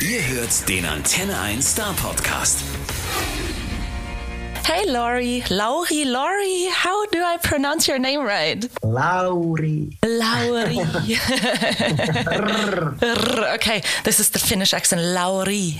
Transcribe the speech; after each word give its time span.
Ihr 0.00 0.22
hört 0.28 0.68
den 0.68 0.84
Antenne 0.84 1.38
1 1.40 1.60
Star 1.62 1.92
Podcast. 1.94 2.60
Hey, 4.64 4.84
Laurie. 4.86 5.42
Lauri, 5.48 6.04
Laurie. 6.04 6.68
How 6.70 7.04
do 7.10 7.18
I 7.18 7.36
pronounce 7.42 7.88
your 7.88 7.98
name 7.98 8.20
right? 8.22 8.68
Lauri. 8.82 9.98
Lauri. 10.04 10.78
okay, 13.54 13.82
this 14.04 14.20
is 14.20 14.30
the 14.30 14.38
Finnish 14.38 14.74
accent, 14.74 15.02
Lauri. 15.02 15.76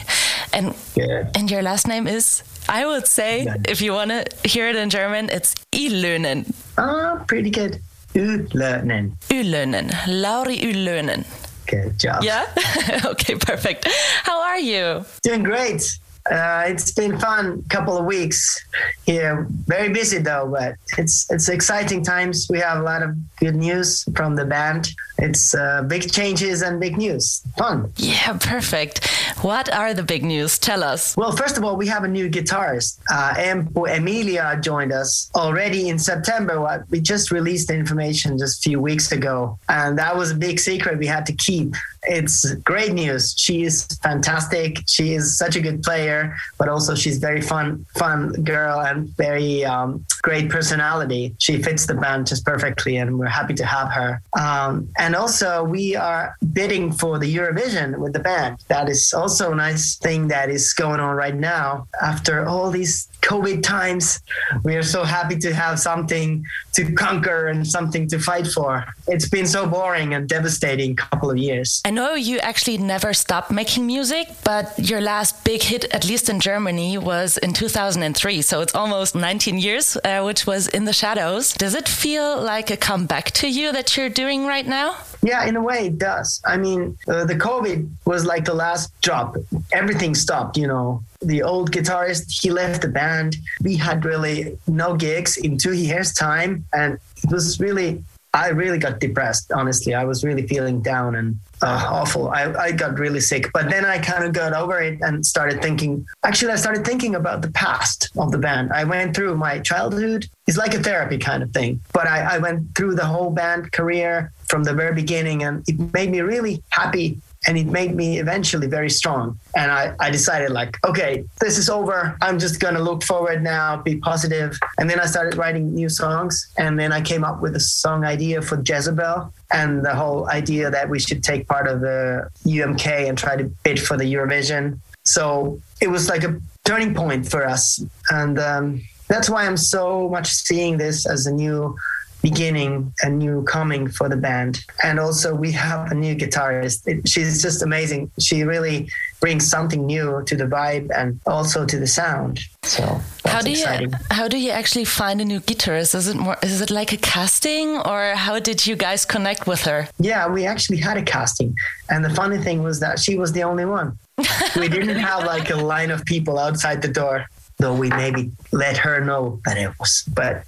And, 0.53 0.75
Good. 0.95 1.29
and 1.37 1.51
your 1.51 1.63
last 1.63 1.87
name 1.87 2.07
is, 2.07 2.43
I 2.69 2.87
would 2.87 3.07
say, 3.07 3.45
Yeah. 3.45 3.57
if 3.69 3.81
you 3.83 3.93
want 3.93 4.11
to 4.11 4.25
hear 4.49 4.69
it 4.69 4.77
in 4.77 4.89
German, 4.91 5.29
it's 5.31 5.55
Ylönen. 5.73 6.47
Ah, 6.79 7.23
pretty 7.29 7.51
good. 7.51 7.79
Ylönen. 8.15 9.13
Ylönen. 9.31 9.93
Lauri 10.09 10.57
Ylönen. 10.63 11.25
Good 11.69 11.99
job. 11.99 12.25
Yeah? 12.25 12.47
okay, 13.05 13.37
perfect. 13.37 13.87
How 14.23 14.41
are 14.41 14.59
you? 14.59 15.05
Doing 15.23 15.43
great. 15.43 15.83
Uh, 16.31 16.65
it's 16.67 16.93
been 16.93 17.19
fun 17.19 17.63
couple 17.71 17.97
of 17.97 18.05
weeks 18.05 18.65
here. 19.07 19.47
Very 19.67 19.89
busy 19.89 20.19
though, 20.19 20.49
but 20.51 20.75
it's 20.99 21.31
it's 21.31 21.49
exciting 21.49 22.05
times. 22.05 22.49
We 22.51 22.59
have 22.59 22.79
a 22.79 22.83
lot 22.83 23.03
of 23.03 23.17
good 23.37 23.55
news 23.55 24.05
from 24.15 24.37
the 24.37 24.45
band. 24.45 24.91
It's 25.19 25.55
uh, 25.55 25.83
big 25.83 26.11
changes 26.13 26.63
and 26.63 26.79
big 26.81 26.97
news. 26.97 27.43
Fun. 27.57 27.93
Yeah, 27.97 28.39
perfect. 28.41 29.07
What 29.43 29.73
are 29.73 29.95
the 29.95 30.03
big 30.03 30.25
news? 30.25 30.59
Tell 30.59 30.83
us. 30.83 31.17
Well, 31.17 31.33
first 31.33 31.57
of 31.59 31.65
all, 31.65 31.77
we 31.77 31.87
have 31.89 32.05
a 32.05 32.09
new 32.09 32.29
guitarist. 32.31 32.99
Uh, 33.11 33.35
Empo 33.35 33.89
Emilia 33.89 34.59
joined 34.63 34.93
us 34.93 35.31
already 35.35 35.89
in 35.89 35.99
September. 35.99 36.61
What 36.61 36.89
we 36.91 37.01
just 37.01 37.31
released 37.31 37.69
the 37.69 37.75
information 37.75 38.39
just 38.39 38.65
a 38.65 38.71
few 38.71 38.81
weeks 38.81 39.13
ago, 39.13 39.59
and 39.69 39.99
that 39.99 40.17
was 40.17 40.31
a 40.31 40.35
big 40.35 40.61
secret 40.61 40.99
we 40.99 41.07
had 41.07 41.27
to 41.27 41.33
keep. 41.33 41.75
It's 42.05 42.55
great 42.55 42.93
news. 42.93 43.35
She 43.37 43.65
is 43.65 43.85
fantastic. 44.03 44.79
She 44.87 45.15
is 45.15 45.37
such 45.37 45.57
a 45.57 45.61
good 45.61 45.83
player, 45.83 46.37
but 46.57 46.69
also 46.69 46.95
she's 46.95 47.19
very 47.19 47.43
fun, 47.43 47.85
fun 47.95 48.33
girl 48.45 48.81
and 48.81 49.09
very 49.17 49.65
um, 49.65 50.05
great 50.23 50.49
personality. 50.49 51.35
She 51.39 51.61
fits 51.61 51.87
the 51.87 51.95
band 51.95 52.29
just 52.29 52.45
perfectly, 52.45 52.97
and 52.97 53.19
we're 53.19 53.27
happy 53.27 53.55
to 53.55 53.65
have 53.65 53.91
her. 53.93 54.23
Um, 54.39 54.89
and 54.97 55.08
also, 55.15 55.63
we 55.65 55.95
are 55.97 56.37
bidding 56.53 56.93
for 56.93 57.19
the 57.19 57.35
Eurovision 57.35 57.99
with 57.99 58.13
the 58.13 58.21
band. 58.21 58.65
That 58.69 58.89
is 58.89 59.13
also 59.13 59.53
a 59.53 59.55
nice 59.55 59.97
thing 59.97 60.29
that 60.29 60.51
is 60.51 60.73
going 60.75 61.01
on 61.01 61.17
right 61.17 61.35
now. 61.35 61.87
After 62.03 62.47
all 62.47 62.71
these 62.71 63.09
COVID 63.23 63.63
times, 63.63 64.21
we 64.65 64.77
are 64.77 64.83
so 64.83 65.05
happy 65.05 65.37
to 65.39 65.55
have 65.55 65.79
something 65.79 66.45
to 66.75 66.93
conquer 66.93 67.49
and 67.49 67.67
something 67.67 68.09
to 68.09 68.19
fight 68.19 68.47
for. 68.47 68.85
It's 69.07 69.29
been 69.29 69.47
so 69.47 69.67
boring 69.67 70.15
and 70.15 70.29
devastating 70.29 70.97
couple 70.97 71.31
of 71.31 71.39
years. 71.39 71.83
I 71.85 71.91
know 71.91 72.15
you 72.15 72.39
actually 72.39 72.79
never 72.79 73.13
stopped 73.13 73.51
making 73.51 73.87
music, 73.87 74.29
but 74.45 74.79
your 74.79 75.01
last 75.01 75.45
big 75.45 75.63
hit, 75.63 75.85
at 75.93 76.05
least 76.07 76.29
in 76.29 76.41
Germany, 76.41 76.99
was 76.99 77.39
in 77.39 77.53
2003. 77.53 78.43
So 78.43 78.61
it's 78.61 78.75
almost 78.75 79.15
19 79.15 79.59
years, 79.59 79.97
uh, 80.05 80.23
which 80.23 80.47
was 80.47 80.69
In 80.69 80.85
the 80.85 80.93
Shadows. 80.93 81.53
Does 81.53 81.75
it 81.75 81.89
feel 81.89 82.41
like 82.41 82.71
a 82.71 82.77
comeback 82.77 83.31
to 83.33 83.49
you 83.49 83.73
that 83.73 83.97
you're 83.97 84.09
doing 84.09 84.47
right 84.47 84.67
now? 84.67 84.97
Yeah, 85.23 85.47
in 85.47 85.57
a 85.57 85.63
way, 85.63 85.87
it 85.87 85.99
does. 85.99 86.41
I 86.47 86.57
mean, 86.57 86.97
uh, 87.09 87.25
the 87.25 87.35
COVID 87.35 87.89
was 88.05 88.25
like 88.25 88.45
the 88.45 88.55
last 88.55 88.99
drop. 89.01 89.37
Everything 89.73 90.15
stopped, 90.15 90.57
you 90.57 90.67
know. 90.67 91.03
The 91.21 91.43
old 91.43 91.73
guitarist, 91.73 92.41
he 92.41 92.51
left 92.51 92.83
the 92.83 92.89
band. 92.89 93.37
We 93.63 93.77
had 93.77 94.05
really 94.05 94.59
no 94.67 94.97
gigs 94.97 95.37
in 95.37 95.59
two 95.59 95.73
years' 95.73 96.13
time. 96.13 96.65
And 96.73 96.99
it 97.23 97.31
was 97.31 97.59
really, 97.59 98.05
I 98.35 98.51
really 98.51 98.79
got 98.79 99.01
depressed, 99.01 99.51
honestly. 99.53 99.95
I 99.95 100.05
was 100.05 100.23
really 100.23 100.47
feeling 100.47 100.81
down 100.81 101.17
and 101.17 101.37
uh, 101.61 101.87
awful. 101.91 102.29
I, 102.29 102.53
I 102.53 102.73
got 102.73 102.99
really 102.99 103.21
sick. 103.21 103.51
But 103.53 103.69
then 103.69 103.85
I 103.85 103.99
kind 103.99 104.25
of 104.25 104.33
got 104.33 104.53
over 104.53 104.81
it 104.81 105.01
and 105.01 105.27
started 105.27 105.61
thinking, 105.61 106.07
actually, 106.23 106.53
I 106.53 106.57
started 106.57 106.85
thinking 106.85 107.17
about 107.17 107.43
the 107.43 107.51
past 107.51 108.11
of 108.17 108.31
the 108.31 108.39
band. 108.39 108.73
I 108.73 108.85
went 108.85 109.17
through 109.17 109.37
my 109.37 109.59
childhood. 109.59 110.29
It's 110.47 110.57
like 110.57 110.75
a 110.75 110.83
therapy 110.83 111.19
kind 111.19 111.43
of 111.43 111.51
thing. 111.51 111.81
But 111.93 112.07
I, 112.07 112.37
I 112.37 112.39
went 112.39 112.77
through 112.77 112.95
the 112.95 113.07
whole 113.07 113.31
band 113.31 113.73
career 113.73 114.33
from 114.47 114.65
the 114.65 114.73
very 114.73 114.95
beginning 114.95 115.43
and 115.43 115.69
it 115.69 115.79
made 115.93 116.11
me 116.11 116.21
really 116.21 116.63
happy 116.71 117.21
and 117.47 117.57
it 117.57 117.67
made 117.67 117.95
me 117.95 118.19
eventually 118.19 118.67
very 118.67 118.91
strong. 118.91 119.39
And 119.57 119.71
I, 119.71 119.95
I 120.01 120.11
decided 120.11 120.51
like 120.51 120.77
okay 120.85 121.25
this 121.41 121.59
is 121.59 121.69
over. 121.69 122.17
I'm 122.21 122.39
just 122.39 122.61
gonna 122.61 122.81
look 122.81 123.03
forward 123.03 123.43
now 123.43 123.77
be 123.77 123.97
positive. 123.97 124.59
And 124.79 124.89
then 124.89 125.01
i 125.01 125.07
started 125.07 125.37
writing 125.37 125.75
new 125.75 125.89
songs 125.89 126.53
and 126.59 126.79
then 126.79 126.93
i 126.93 127.01
came 127.01 127.25
up 127.25 127.41
with 127.41 127.55
a 127.57 127.61
song 127.61 128.05
idea 128.05 128.43
for 128.43 128.63
jezebel 128.65 129.33
and 129.53 129.85
the 129.85 129.95
whole 129.95 130.29
idea 130.29 130.71
that 130.71 130.89
we 130.89 130.99
should 130.99 131.23
take 131.23 131.49
part 131.49 131.67
of 131.69 131.81
the 131.81 132.29
umk 132.47 132.87
and 132.87 133.17
try 133.17 133.37
to 133.37 133.45
bid 133.65 133.81
for 133.81 133.97
the 133.97 134.05
eurovision. 134.05 134.79
So 135.05 135.61
it 135.81 135.89
was 135.89 136.09
like 136.09 136.25
a 136.25 136.39
turning 136.65 136.95
point 136.95 137.27
for 137.27 137.47
us. 137.47 137.83
And 138.11 138.39
um, 138.39 138.83
that's 139.09 139.29
why 139.31 139.47
i'm 139.47 139.57
so 139.57 140.09
much 140.09 140.29
seeing 140.29 140.77
this 140.77 141.07
as 141.07 141.27
a 141.27 141.33
new 141.33 141.77
beginning 142.23 142.93
a 143.03 143.09
new 143.09 143.43
coming 143.45 143.89
for 143.89 144.09
the 144.09 144.17
band. 144.17 144.61
And 144.83 144.99
also 144.99 145.35
we 145.35 145.53
have 145.53 145.91
a 145.91 145.95
new 145.95 146.15
guitarist. 146.17 146.87
It- 146.87 147.09
she's 147.09 147.43
just 147.43 147.63
amazing. 147.63 148.11
She 148.21 148.43
really 148.43 148.91
brings 149.21 149.49
something 149.49 149.85
new 149.87 150.23
to 150.27 150.37
the 150.37 150.45
vibe 150.45 150.89
and 150.97 151.21
also 151.27 151.65
to 151.65 151.79
the 151.79 151.87
sound. 151.87 152.41
So 152.63 153.01
How 153.25 153.41
do 153.41 153.51
you 153.51 153.67
how 154.11 154.29
do 154.29 154.39
you 154.39 154.51
actually 154.51 154.85
find 154.85 155.21
a 155.21 155.25
new 155.25 155.41
guitarist? 155.41 155.95
Is 155.95 156.09
it 156.09 156.17
more 156.17 156.37
is 156.43 156.61
it 156.61 156.71
like 156.71 156.93
a 156.93 156.97
casting 156.97 157.69
or 157.79 158.15
how 158.15 158.39
did 158.39 158.67
you 158.67 158.77
guys 158.77 159.05
connect 159.05 159.47
with 159.47 159.63
her? 159.63 159.89
yeah 159.99 160.29
we 160.29 160.47
actually 160.47 160.79
had 160.79 160.97
a 160.97 161.03
casting. 161.03 161.55
And 161.91 162.05
the 162.05 162.11
funny 162.21 162.39
thing 162.39 162.63
was 162.63 162.81
that 162.81 162.99
she 162.99 163.17
was 163.17 163.33
the 163.33 163.43
only 163.45 163.65
one. 163.65 163.99
We 164.57 164.69
didn't 164.69 164.97
have 165.11 165.25
like 165.25 165.51
a 165.51 165.57
line 165.75 165.91
of 165.97 166.05
people 166.05 166.39
outside 166.47 166.83
the 166.83 166.93
door 167.01 167.17
though 167.59 167.75
we 167.75 167.89
maybe 167.91 168.31
let 168.53 168.77
her 168.77 169.05
know 169.05 169.41
that 169.45 169.59
it 169.59 169.71
was 169.79 170.05
but 170.15 170.45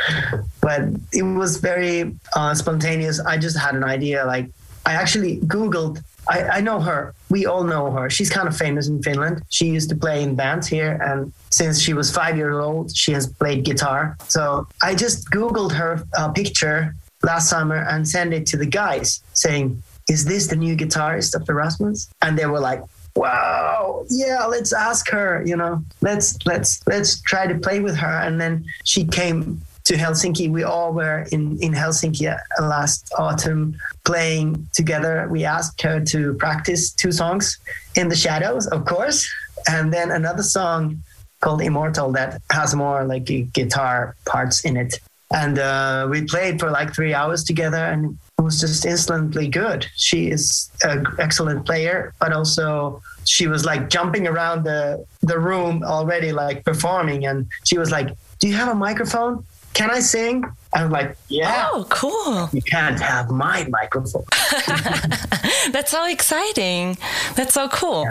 but 0.60 0.82
it 1.12 1.22
was 1.22 1.56
very 1.58 2.14
uh, 2.36 2.54
spontaneous. 2.54 3.20
I 3.20 3.36
just 3.38 3.58
had 3.58 3.74
an 3.74 3.84
idea 3.84 4.24
like 4.24 4.50
i 4.86 4.92
actually 4.92 5.38
googled 5.40 6.02
I, 6.26 6.40
I 6.56 6.60
know 6.62 6.80
her. 6.80 7.14
We 7.28 7.44
all 7.44 7.64
know 7.64 7.90
her. 7.90 8.08
She's 8.08 8.30
kind 8.30 8.48
of 8.48 8.56
famous 8.56 8.88
in 8.88 9.02
finland. 9.02 9.42
She 9.50 9.66
used 9.66 9.90
to 9.90 9.96
play 9.96 10.22
in 10.22 10.34
bands 10.34 10.66
here 10.66 10.98
and 11.02 11.30
since 11.50 11.78
she 11.78 11.92
was 11.92 12.10
five 12.10 12.36
years 12.38 12.56
old 12.56 12.96
she 12.96 13.12
has 13.12 13.26
played 13.26 13.64
guitar. 13.64 14.16
So 14.28 14.66
i 14.82 14.94
just 14.94 15.30
googled 15.30 15.72
her 15.72 16.02
uh, 16.16 16.30
picture 16.32 16.94
last 17.22 17.48
summer 17.50 17.76
and 17.90 18.08
sent 18.08 18.32
it 18.32 18.46
to 18.46 18.56
the 18.56 18.66
guys 18.66 19.22
saying 19.32 19.82
is 20.08 20.24
this 20.24 20.48
the 20.48 20.56
new 20.56 20.76
guitarist 20.76 21.34
of 21.34 21.46
the 21.46 21.54
Rasmus? 21.54 22.10
And 22.20 22.38
they 22.38 22.46
were 22.46 22.60
like, 22.60 22.82
wow, 23.16 24.04
yeah, 24.10 24.44
let's 24.46 24.72
ask 24.72 25.08
her, 25.10 25.42
you 25.46 25.56
know, 25.56 25.82
let's, 26.00 26.36
let's, 26.46 26.86
let's 26.86 27.20
try 27.22 27.46
to 27.46 27.58
play 27.58 27.80
with 27.80 27.96
her. 27.96 28.20
And 28.20 28.40
then 28.40 28.64
she 28.84 29.04
came 29.04 29.60
to 29.84 29.94
Helsinki. 29.94 30.50
We 30.50 30.62
all 30.62 30.92
were 30.92 31.26
in, 31.30 31.58
in 31.62 31.72
Helsinki 31.72 32.36
last 32.60 33.12
autumn 33.18 33.76
playing 34.04 34.68
together. 34.72 35.28
We 35.30 35.44
asked 35.44 35.80
her 35.82 36.00
to 36.06 36.34
practice 36.34 36.92
two 36.92 37.12
songs 37.12 37.58
in 37.94 38.08
the 38.08 38.16
shadows, 38.16 38.66
of 38.68 38.84
course. 38.84 39.28
And 39.68 39.92
then 39.92 40.10
another 40.10 40.42
song 40.42 41.02
called 41.40 41.60
Immortal 41.60 42.12
that 42.12 42.40
has 42.50 42.74
more 42.74 43.04
like 43.04 43.26
guitar 43.52 44.16
parts 44.26 44.64
in 44.64 44.76
it. 44.76 44.98
And 45.30 45.58
uh, 45.58 46.08
we 46.10 46.24
played 46.24 46.60
for 46.60 46.70
like 46.70 46.94
three 46.94 47.14
hours 47.14 47.44
together 47.44 47.76
and 47.76 48.18
was 48.42 48.60
just 48.60 48.84
instantly 48.84 49.48
good. 49.48 49.86
She 49.94 50.30
is 50.30 50.70
an 50.82 51.06
excellent 51.18 51.64
player, 51.66 52.12
but 52.20 52.32
also 52.32 53.02
she 53.26 53.46
was 53.46 53.64
like 53.64 53.88
jumping 53.88 54.26
around 54.26 54.64
the, 54.64 55.04
the 55.22 55.38
room 55.38 55.82
already, 55.82 56.32
like 56.32 56.64
performing. 56.64 57.26
And 57.26 57.46
she 57.64 57.78
was 57.78 57.90
like, 57.90 58.08
Do 58.40 58.48
you 58.48 58.54
have 58.54 58.68
a 58.68 58.74
microphone? 58.74 59.44
Can 59.72 59.90
I 59.90 60.00
sing? 60.00 60.44
I'm 60.72 60.90
like, 60.90 61.16
Yeah. 61.28 61.68
Oh, 61.72 61.86
cool. 61.88 62.50
You 62.52 62.62
can't 62.62 63.00
have 63.00 63.30
my 63.30 63.66
microphone. 63.70 64.24
That's 65.72 65.90
so 65.90 66.06
exciting. 66.06 66.98
That's 67.36 67.54
so 67.54 67.68
cool. 67.68 68.06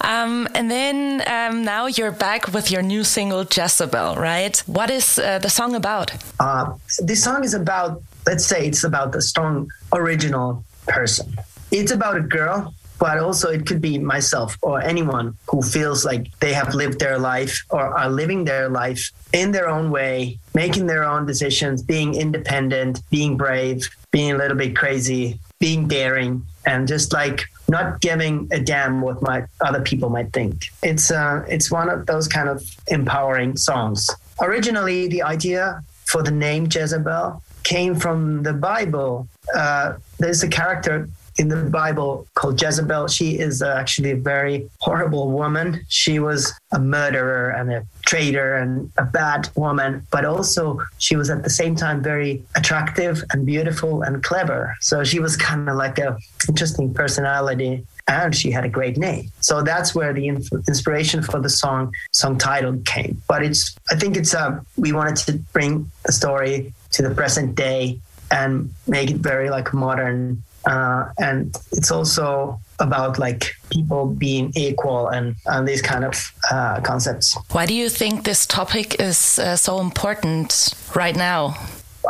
Um, 0.00 0.48
and 0.54 0.70
then 0.70 1.22
um, 1.26 1.64
now 1.64 1.86
you're 1.86 2.12
back 2.12 2.52
with 2.52 2.70
your 2.70 2.82
new 2.82 3.04
single, 3.04 3.44
Jezebel, 3.44 4.16
right? 4.16 4.56
What 4.66 4.90
is 4.90 5.18
uh, 5.18 5.38
the 5.40 5.50
song 5.50 5.74
about? 5.74 6.12
Uh, 6.40 6.74
this 7.00 7.22
song 7.22 7.44
is 7.44 7.54
about, 7.54 8.02
let's 8.26 8.46
say, 8.46 8.66
it's 8.66 8.84
about 8.84 9.12
the 9.12 9.22
strong 9.22 9.70
original 9.92 10.64
person. 10.86 11.36
It's 11.70 11.92
about 11.92 12.16
a 12.16 12.20
girl, 12.20 12.74
but 12.98 13.18
also 13.18 13.50
it 13.50 13.66
could 13.66 13.80
be 13.80 13.98
myself 13.98 14.56
or 14.62 14.80
anyone 14.80 15.36
who 15.48 15.60
feels 15.62 16.04
like 16.04 16.28
they 16.40 16.52
have 16.52 16.74
lived 16.74 17.00
their 17.00 17.18
life 17.18 17.64
or 17.70 17.82
are 17.82 18.08
living 18.08 18.44
their 18.44 18.68
life 18.68 19.10
in 19.32 19.50
their 19.50 19.68
own 19.68 19.90
way, 19.90 20.38
making 20.54 20.86
their 20.86 21.04
own 21.04 21.26
decisions, 21.26 21.82
being 21.82 22.14
independent, 22.14 23.00
being 23.10 23.36
brave, 23.36 23.88
being 24.10 24.32
a 24.32 24.38
little 24.38 24.56
bit 24.56 24.76
crazy, 24.76 25.38
being 25.58 25.88
daring, 25.88 26.42
and 26.66 26.88
just 26.88 27.12
like 27.12 27.44
not 27.68 28.00
giving 28.00 28.48
a 28.52 28.60
damn 28.60 29.00
what 29.00 29.20
my 29.22 29.44
other 29.60 29.80
people 29.80 30.08
might 30.10 30.32
think. 30.32 30.66
It's 30.82 31.10
uh, 31.10 31.44
it's 31.48 31.70
one 31.70 31.88
of 31.88 32.06
those 32.06 32.28
kind 32.28 32.48
of 32.48 32.62
empowering 32.88 33.56
songs. 33.56 34.08
Originally, 34.40 35.08
the 35.08 35.22
idea 35.22 35.82
for 36.06 36.22
the 36.22 36.30
name 36.30 36.68
Jezebel 36.70 37.42
came 37.64 37.94
from 37.94 38.42
the 38.42 38.52
Bible. 38.52 39.28
Uh, 39.54 39.94
there's 40.18 40.42
a 40.42 40.48
character 40.48 41.08
in 41.38 41.48
the 41.48 41.56
Bible 41.56 42.26
called 42.34 42.60
Jezebel. 42.60 43.08
She 43.08 43.38
is 43.38 43.62
uh, 43.62 43.74
actually 43.78 44.12
a 44.12 44.16
very 44.16 44.68
horrible 44.80 45.30
woman. 45.30 45.84
She 45.88 46.18
was 46.18 46.52
a 46.72 46.78
murderer 46.78 47.50
and 47.50 47.72
a 47.72 47.84
traitor 48.06 48.56
and 48.56 48.92
a 48.98 49.04
bad 49.04 49.48
woman, 49.56 50.06
but 50.10 50.24
also 50.24 50.80
she 50.98 51.16
was 51.16 51.30
at 51.30 51.42
the 51.42 51.50
same 51.50 51.74
time 51.74 52.02
very 52.02 52.42
attractive 52.56 53.24
and 53.32 53.44
beautiful 53.44 54.02
and 54.02 54.22
clever. 54.22 54.76
So 54.80 55.02
she 55.02 55.18
was 55.18 55.36
kind 55.48 55.68
of 55.68 55.76
like 55.76 55.98
a 55.98 56.16
interesting 56.48 56.94
personality 56.94 57.84
and 58.06 58.36
she 58.36 58.50
had 58.50 58.64
a 58.64 58.68
great 58.68 58.98
name. 58.98 59.30
So 59.40 59.62
that's 59.62 59.94
where 59.94 60.12
the 60.12 60.28
inspiration 60.28 61.22
for 61.22 61.40
the 61.40 61.48
song 61.48 61.92
song 62.12 62.36
title 62.38 62.78
came. 62.84 63.22
But 63.28 63.42
it's 63.42 63.74
I 63.90 63.96
think 63.96 64.16
it's 64.16 64.34
uh 64.34 64.60
we 64.76 64.92
wanted 64.92 65.16
to 65.26 65.32
bring 65.52 65.90
the 66.04 66.12
story 66.12 66.74
to 66.94 67.02
the 67.02 67.14
present 67.14 67.54
day 67.54 67.98
and 68.30 68.72
make 68.86 69.10
it 69.10 69.18
very 69.18 69.50
like 69.50 69.72
modern 69.74 70.42
uh, 70.66 71.10
and 71.18 71.56
it's 71.72 71.90
also 71.90 72.58
about 72.78 73.18
like 73.18 73.54
people 73.70 74.06
being 74.06 74.52
equal 74.56 75.08
and, 75.08 75.36
and 75.46 75.68
these 75.68 75.82
kind 75.82 76.04
of 76.04 76.32
uh, 76.50 76.80
concepts. 76.80 77.36
Why 77.52 77.66
do 77.66 77.74
you 77.74 77.88
think 77.88 78.24
this 78.24 78.46
topic 78.46 79.00
is 79.00 79.38
uh, 79.38 79.56
so 79.56 79.80
important 79.80 80.74
right 80.94 81.16
now? 81.16 81.54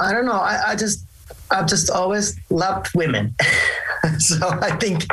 I 0.00 0.12
don't 0.12 0.26
know. 0.26 0.32
I, 0.32 0.70
I 0.70 0.76
just 0.76 1.04
I've 1.50 1.66
just 1.66 1.90
always 1.90 2.38
loved 2.50 2.94
women. 2.94 3.34
so 4.19 4.36
I 4.48 4.76
think 4.76 5.06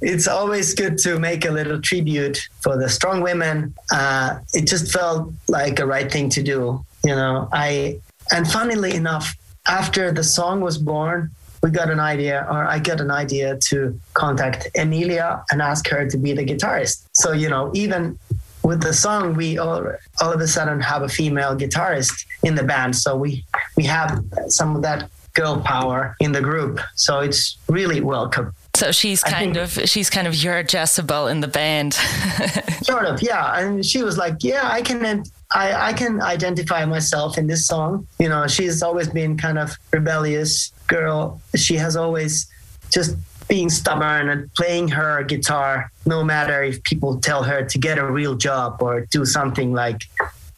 it's 0.00 0.26
always 0.26 0.74
good 0.74 0.98
to 0.98 1.18
make 1.18 1.44
a 1.44 1.50
little 1.50 1.80
tribute 1.80 2.48
for 2.60 2.76
the 2.76 2.88
strong 2.88 3.20
women. 3.20 3.74
Uh, 3.92 4.38
it 4.54 4.66
just 4.66 4.92
felt 4.92 5.32
like 5.48 5.78
a 5.78 5.86
right 5.86 6.10
thing 6.10 6.28
to 6.30 6.42
do. 6.42 6.84
You 7.04 7.14
know, 7.14 7.48
I 7.52 8.00
and 8.32 8.46
funnily 8.50 8.94
enough, 8.94 9.34
after 9.66 10.12
the 10.12 10.24
song 10.24 10.60
was 10.60 10.78
born, 10.78 11.30
we 11.62 11.70
got 11.70 11.90
an 11.90 12.00
idea, 12.00 12.46
or 12.50 12.64
I 12.64 12.78
got 12.78 13.00
an 13.00 13.10
idea 13.10 13.56
to 13.68 13.98
contact 14.14 14.68
Emilia 14.74 15.44
and 15.50 15.60
ask 15.60 15.88
her 15.88 16.08
to 16.08 16.16
be 16.16 16.32
the 16.32 16.44
guitarist. 16.44 17.06
So, 17.12 17.32
you 17.32 17.48
know, 17.48 17.70
even 17.74 18.18
with 18.62 18.82
the 18.82 18.92
song, 18.92 19.34
we 19.34 19.58
all, 19.58 19.82
all 20.20 20.32
of 20.32 20.40
a 20.40 20.48
sudden 20.48 20.80
have 20.80 21.02
a 21.02 21.08
female 21.08 21.56
guitarist 21.56 22.26
in 22.42 22.54
the 22.54 22.62
band. 22.62 22.94
So 22.94 23.16
we, 23.16 23.44
we 23.76 23.84
have 23.84 24.22
some 24.48 24.76
of 24.76 24.82
that 24.82 25.10
girl 25.34 25.60
power 25.60 26.16
in 26.20 26.32
the 26.32 26.40
group. 26.40 26.80
So 26.94 27.20
it's 27.20 27.58
really 27.68 28.00
welcome. 28.00 28.54
So 28.74 28.92
she's 28.92 29.22
kind 29.22 29.56
of 29.56 29.70
she's 29.88 30.10
kind 30.10 30.26
of 30.26 30.34
your 30.34 30.60
Jezebel 30.60 31.28
in 31.28 31.40
the 31.40 31.48
band. 31.48 31.94
sort 32.82 33.06
of, 33.06 33.22
yeah. 33.22 33.58
And 33.58 33.84
she 33.84 34.02
was 34.02 34.18
like, 34.18 34.36
"Yeah, 34.40 34.68
I 34.70 34.82
can 34.82 35.24
I, 35.54 35.88
I 35.88 35.92
can 35.92 36.20
identify 36.20 36.84
myself 36.84 37.38
in 37.38 37.46
this 37.46 37.66
song. 37.66 38.06
You 38.18 38.28
know, 38.28 38.46
she's 38.46 38.82
always 38.82 39.08
been 39.08 39.36
kind 39.36 39.58
of 39.58 39.76
rebellious 39.92 40.72
girl. 40.86 41.40
She 41.54 41.76
has 41.76 41.96
always 41.96 42.46
just 42.90 43.16
being 43.48 43.70
stubborn 43.70 44.28
and 44.28 44.52
playing 44.54 44.88
her 44.88 45.22
guitar, 45.22 45.90
no 46.04 46.24
matter 46.24 46.62
if 46.62 46.82
people 46.82 47.18
tell 47.20 47.44
her 47.44 47.64
to 47.64 47.78
get 47.78 47.98
a 47.98 48.04
real 48.04 48.34
job 48.34 48.82
or 48.82 49.02
do 49.06 49.24
something 49.24 49.72
like 49.72 50.02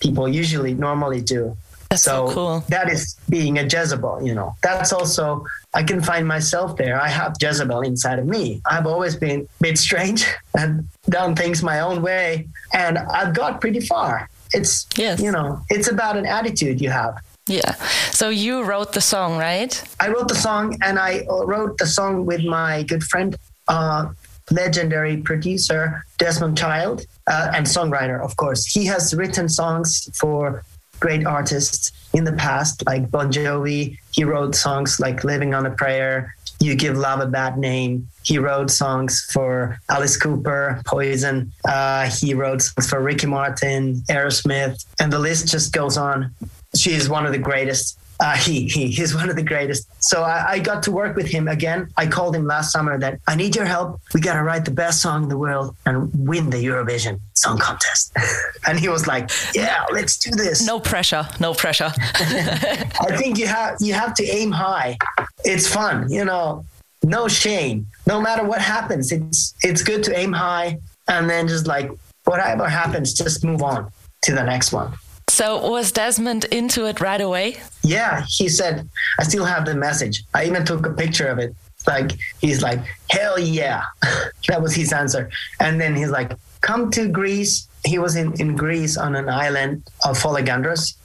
people 0.00 0.28
usually 0.28 0.74
normally 0.74 1.20
do. 1.20 1.56
That's 1.90 2.02
so, 2.02 2.28
so 2.28 2.34
cool. 2.34 2.64
That 2.68 2.90
is 2.90 3.16
being 3.28 3.58
a 3.58 3.62
Jezebel, 3.62 4.22
you 4.22 4.34
know. 4.34 4.54
That's 4.62 4.92
also 4.92 5.46
I 5.72 5.82
can 5.82 6.02
find 6.02 6.26
myself 6.26 6.76
there. 6.76 7.00
I 7.00 7.08
have 7.08 7.36
Jezebel 7.40 7.80
inside 7.80 8.18
of 8.18 8.26
me. 8.26 8.60
I've 8.66 8.86
always 8.86 9.16
been 9.16 9.40
a 9.40 9.62
bit 9.62 9.78
strange 9.78 10.26
and 10.58 10.88
done 11.08 11.34
things 11.34 11.62
my 11.62 11.80
own 11.80 12.02
way, 12.02 12.48
and 12.74 12.98
I've 12.98 13.34
got 13.34 13.60
pretty 13.60 13.80
far. 13.80 14.28
It's 14.52 14.86
yes. 14.96 15.20
you 15.20 15.30
know, 15.30 15.60
it's 15.68 15.88
about 15.88 16.16
an 16.16 16.26
attitude 16.26 16.80
you 16.80 16.90
have. 16.90 17.18
Yeah. 17.46 17.74
So 18.12 18.28
you 18.28 18.62
wrote 18.62 18.92
the 18.92 19.00
song, 19.00 19.38
right? 19.38 19.82
I 20.00 20.08
wrote 20.08 20.28
the 20.28 20.34
song, 20.34 20.76
and 20.82 20.98
I 20.98 21.26
wrote 21.28 21.78
the 21.78 21.86
song 21.86 22.26
with 22.26 22.44
my 22.44 22.82
good 22.82 23.02
friend, 23.02 23.36
uh, 23.68 24.10
legendary 24.50 25.16
producer 25.18 26.02
Desmond 26.18 26.58
Child, 26.58 27.06
uh, 27.26 27.52
and 27.54 27.66
songwriter, 27.66 28.22
of 28.22 28.36
course. 28.36 28.66
He 28.66 28.84
has 28.86 29.14
written 29.14 29.48
songs 29.48 30.08
for 30.14 30.62
great 31.00 31.26
artists 31.26 31.92
in 32.12 32.24
the 32.24 32.32
past, 32.32 32.84
like 32.86 33.10
Bon 33.10 33.30
Jovi. 33.32 33.96
He 34.12 34.24
wrote 34.24 34.54
songs 34.54 35.00
like 35.00 35.24
"Living 35.24 35.54
on 35.54 35.64
a 35.64 35.70
Prayer," 35.70 36.34
"You 36.60 36.74
Give 36.74 36.96
Love 36.96 37.20
a 37.20 37.26
Bad 37.26 37.58
Name." 37.58 38.08
He 38.22 38.38
wrote 38.38 38.70
songs 38.70 39.26
for 39.32 39.78
Alice 39.88 40.16
Cooper, 40.16 40.82
Poison. 40.84 41.52
Uh, 41.66 42.10
he 42.10 42.34
wrote 42.34 42.62
songs 42.62 42.88
for 42.88 43.00
Ricky 43.00 43.26
Martin, 43.26 44.02
Aerosmith, 44.10 44.84
and 45.00 45.12
the 45.12 45.18
list 45.18 45.48
just 45.48 45.72
goes 45.72 45.96
on 45.96 46.34
she 46.74 46.92
is 46.92 47.08
one 47.08 47.26
of 47.26 47.32
the 47.32 47.38
greatest. 47.38 47.98
Uh, 48.20 48.36
he 48.36 48.66
he 48.68 48.88
he's 48.88 49.14
one 49.14 49.30
of 49.30 49.36
the 49.36 49.42
greatest. 49.42 49.88
So 50.02 50.22
I, 50.22 50.52
I, 50.52 50.58
got 50.58 50.82
to 50.84 50.90
work 50.90 51.14
with 51.14 51.26
him 51.26 51.46
again. 51.46 51.88
I 51.96 52.06
called 52.06 52.34
him 52.34 52.46
last 52.46 52.72
summer 52.72 52.98
that 52.98 53.20
I 53.28 53.36
need 53.36 53.54
your 53.54 53.64
help. 53.64 54.00
We 54.12 54.20
got 54.20 54.34
to 54.34 54.42
write 54.42 54.64
the 54.64 54.72
best 54.72 55.00
song 55.00 55.24
in 55.24 55.28
the 55.28 55.38
world 55.38 55.76
and 55.86 56.10
win 56.28 56.50
the 56.50 56.56
Eurovision 56.56 57.20
Song 57.34 57.58
Contest. 57.58 58.12
and 58.66 58.78
he 58.78 58.88
was 58.88 59.06
like, 59.06 59.30
"Yeah, 59.54 59.84
let's 59.92 60.18
do 60.18 60.30
this." 60.30 60.66
No 60.66 60.80
pressure. 60.80 61.28
No 61.38 61.54
pressure. 61.54 61.92
I 62.14 63.16
think 63.16 63.38
you 63.38 63.46
have 63.46 63.76
you 63.80 63.94
have 63.94 64.14
to 64.14 64.24
aim 64.24 64.50
high. 64.50 64.98
It's 65.44 65.68
fun, 65.68 66.10
you 66.10 66.24
know. 66.24 66.64
No 67.04 67.28
shame. 67.28 67.86
No 68.06 68.20
matter 68.20 68.44
what 68.44 68.60
happens, 68.60 69.12
it's 69.12 69.54
it's 69.62 69.82
good 69.82 70.02
to 70.04 70.18
aim 70.18 70.32
high 70.32 70.78
and 71.08 71.28
then 71.28 71.48
just 71.48 71.66
like 71.66 71.90
whatever 72.24 72.68
happens, 72.68 73.12
just 73.12 73.44
move 73.44 73.62
on 73.62 73.90
to 74.22 74.34
the 74.34 74.42
next 74.42 74.72
one. 74.72 74.92
So 75.38 75.70
was 75.70 75.92
Desmond 75.92 76.46
into 76.46 76.86
it 76.86 77.00
right 77.00 77.20
away? 77.20 77.58
Yeah, 77.84 78.24
he 78.26 78.48
said, 78.48 78.88
I 79.20 79.22
still 79.22 79.44
have 79.44 79.66
the 79.66 79.74
message. 79.76 80.24
I 80.34 80.46
even 80.46 80.64
took 80.64 80.84
a 80.84 80.90
picture 80.90 81.28
of 81.28 81.38
it. 81.38 81.54
Like, 81.86 82.10
he's 82.40 82.60
like, 82.60 82.80
hell 83.08 83.38
yeah. 83.38 83.84
that 84.48 84.60
was 84.60 84.74
his 84.74 84.92
answer. 84.92 85.30
And 85.60 85.80
then 85.80 85.94
he's 85.94 86.10
like, 86.10 86.32
come 86.60 86.90
to 86.90 87.06
Greece. 87.06 87.68
He 87.84 88.00
was 88.00 88.16
in, 88.16 88.32
in 88.40 88.56
Greece 88.56 88.96
on 88.96 89.14
an 89.14 89.28
island 89.28 89.84
of 90.04 90.18
Folegandros. 90.18 90.96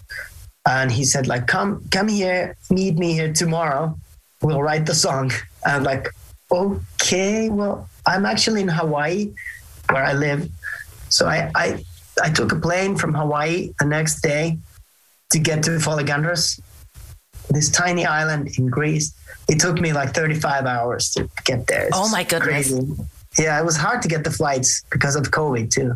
And 0.65 0.91
he 0.91 1.05
said, 1.05 1.27
like, 1.27 1.45
come, 1.45 1.83
come 1.91 2.07
here, 2.07 2.57
meet 2.71 2.95
me 2.95 3.13
here 3.13 3.31
tomorrow. 3.31 3.95
We'll 4.41 4.63
write 4.63 4.87
the 4.87 4.95
song. 4.95 5.31
I'm 5.63 5.83
like, 5.83 6.07
okay, 6.51 7.51
well, 7.51 7.87
I'm 8.07 8.25
actually 8.25 8.61
in 8.61 8.67
Hawaii 8.67 9.31
where 9.91 10.03
I 10.03 10.13
live. 10.13 10.49
So 11.09 11.27
I, 11.27 11.51
I 11.53 11.85
I 12.21 12.29
took 12.29 12.51
a 12.51 12.55
plane 12.55 12.95
from 12.95 13.13
Hawaii 13.13 13.73
the 13.79 13.85
next 13.85 14.21
day 14.21 14.57
to 15.31 15.39
get 15.39 15.63
to 15.63 15.71
Folegandros, 15.71 16.61
this 17.49 17.69
tiny 17.69 18.05
island 18.05 18.57
in 18.57 18.67
Greece. 18.67 19.13
It 19.49 19.59
took 19.59 19.79
me 19.79 19.93
like 19.93 20.13
35 20.13 20.65
hours 20.65 21.09
to 21.11 21.29
get 21.43 21.67
there. 21.67 21.87
It's 21.87 21.97
oh 21.97 22.09
my 22.09 22.23
goodness. 22.23 22.71
Crazy. 22.71 22.87
Yeah, 23.37 23.59
it 23.59 23.65
was 23.65 23.75
hard 23.75 24.01
to 24.03 24.07
get 24.07 24.23
the 24.23 24.31
flights 24.31 24.83
because 24.91 25.15
of 25.15 25.31
COVID 25.31 25.71
too. 25.71 25.95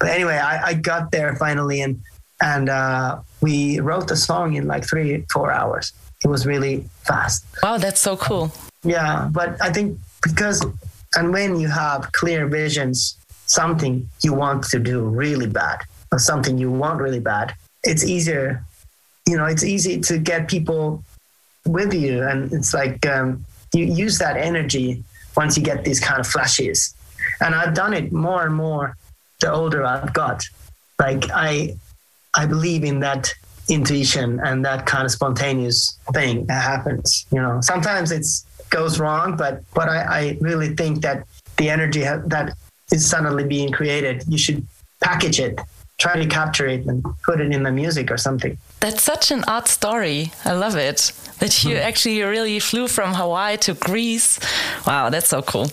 But 0.00 0.08
anyway, 0.08 0.36
I, 0.36 0.68
I 0.68 0.74
got 0.74 1.10
there 1.10 1.36
finally 1.36 1.82
and 1.82 2.00
and 2.40 2.68
uh, 2.68 3.20
we 3.40 3.80
wrote 3.80 4.06
the 4.06 4.16
song 4.16 4.54
in 4.54 4.68
like 4.68 4.88
three, 4.88 5.24
four 5.32 5.50
hours. 5.50 5.92
It 6.24 6.28
was 6.28 6.46
really 6.46 6.84
fast. 7.02 7.44
Wow, 7.62 7.78
that's 7.78 8.00
so 8.00 8.16
cool. 8.16 8.52
Yeah, 8.84 9.28
but 9.30 9.60
I 9.60 9.72
think 9.72 9.98
because 10.22 10.64
and 11.16 11.32
when 11.32 11.58
you 11.58 11.68
have 11.68 12.10
clear 12.12 12.46
visions 12.46 13.16
something 13.48 14.08
you 14.22 14.32
want 14.32 14.64
to 14.64 14.78
do 14.78 15.00
really 15.02 15.46
bad 15.46 15.80
or 16.12 16.18
something 16.18 16.58
you 16.58 16.70
want 16.70 17.00
really 17.00 17.20
bad, 17.20 17.54
it's 17.82 18.04
easier. 18.04 18.64
You 19.26 19.36
know, 19.36 19.46
it's 19.46 19.64
easy 19.64 20.00
to 20.00 20.18
get 20.18 20.48
people 20.48 21.02
with 21.66 21.92
you, 21.92 22.22
and 22.22 22.52
it's 22.52 22.72
like 22.72 23.04
um, 23.06 23.44
you 23.74 23.84
use 23.84 24.18
that 24.18 24.36
energy 24.36 25.02
once 25.36 25.56
you 25.56 25.62
get 25.62 25.84
these 25.84 26.00
kind 26.00 26.20
of 26.20 26.26
flashes. 26.26 26.94
And 27.40 27.54
I've 27.54 27.74
done 27.74 27.92
it 27.92 28.12
more 28.12 28.44
and 28.44 28.54
more 28.54 28.96
the 29.40 29.52
older 29.52 29.84
I've 29.84 30.12
got. 30.12 30.44
Like 30.98 31.24
I, 31.32 31.76
I 32.34 32.46
believe 32.46 32.84
in 32.84 33.00
that 33.00 33.32
intuition 33.68 34.40
and 34.40 34.64
that 34.64 34.86
kind 34.86 35.04
of 35.04 35.12
spontaneous 35.12 35.98
thing 36.12 36.46
that 36.46 36.62
happens. 36.62 37.26
You 37.30 37.40
know, 37.40 37.60
sometimes 37.60 38.10
it's 38.10 38.44
goes 38.70 38.98
wrong, 38.98 39.36
but 39.36 39.62
but 39.74 39.88
I, 39.88 39.98
I 40.20 40.38
really 40.40 40.74
think 40.74 41.02
that 41.02 41.26
the 41.56 41.70
energy 41.70 42.00
that 42.00 42.56
is 42.92 43.08
suddenly 43.08 43.44
being 43.44 43.70
created, 43.72 44.24
you 44.28 44.38
should 44.38 44.66
package 45.00 45.40
it, 45.40 45.60
try 45.98 46.16
to 46.16 46.26
capture 46.26 46.66
it, 46.66 46.86
and 46.86 47.04
put 47.24 47.40
it 47.40 47.52
in 47.52 47.62
the 47.62 47.72
music 47.72 48.10
or 48.10 48.16
something. 48.16 48.56
That's 48.80 49.02
such 49.02 49.30
an 49.30 49.44
odd 49.46 49.68
story. 49.68 50.32
I 50.44 50.52
love 50.52 50.76
it. 50.76 51.12
That 51.40 51.64
you 51.64 51.76
hmm. 51.76 51.82
actually 51.82 52.22
really 52.22 52.58
flew 52.58 52.88
from 52.88 53.14
Hawaii 53.14 53.56
to 53.58 53.74
Greece. 53.74 54.40
Wow, 54.86 55.10
that's 55.10 55.28
so 55.28 55.42
cool. 55.42 55.70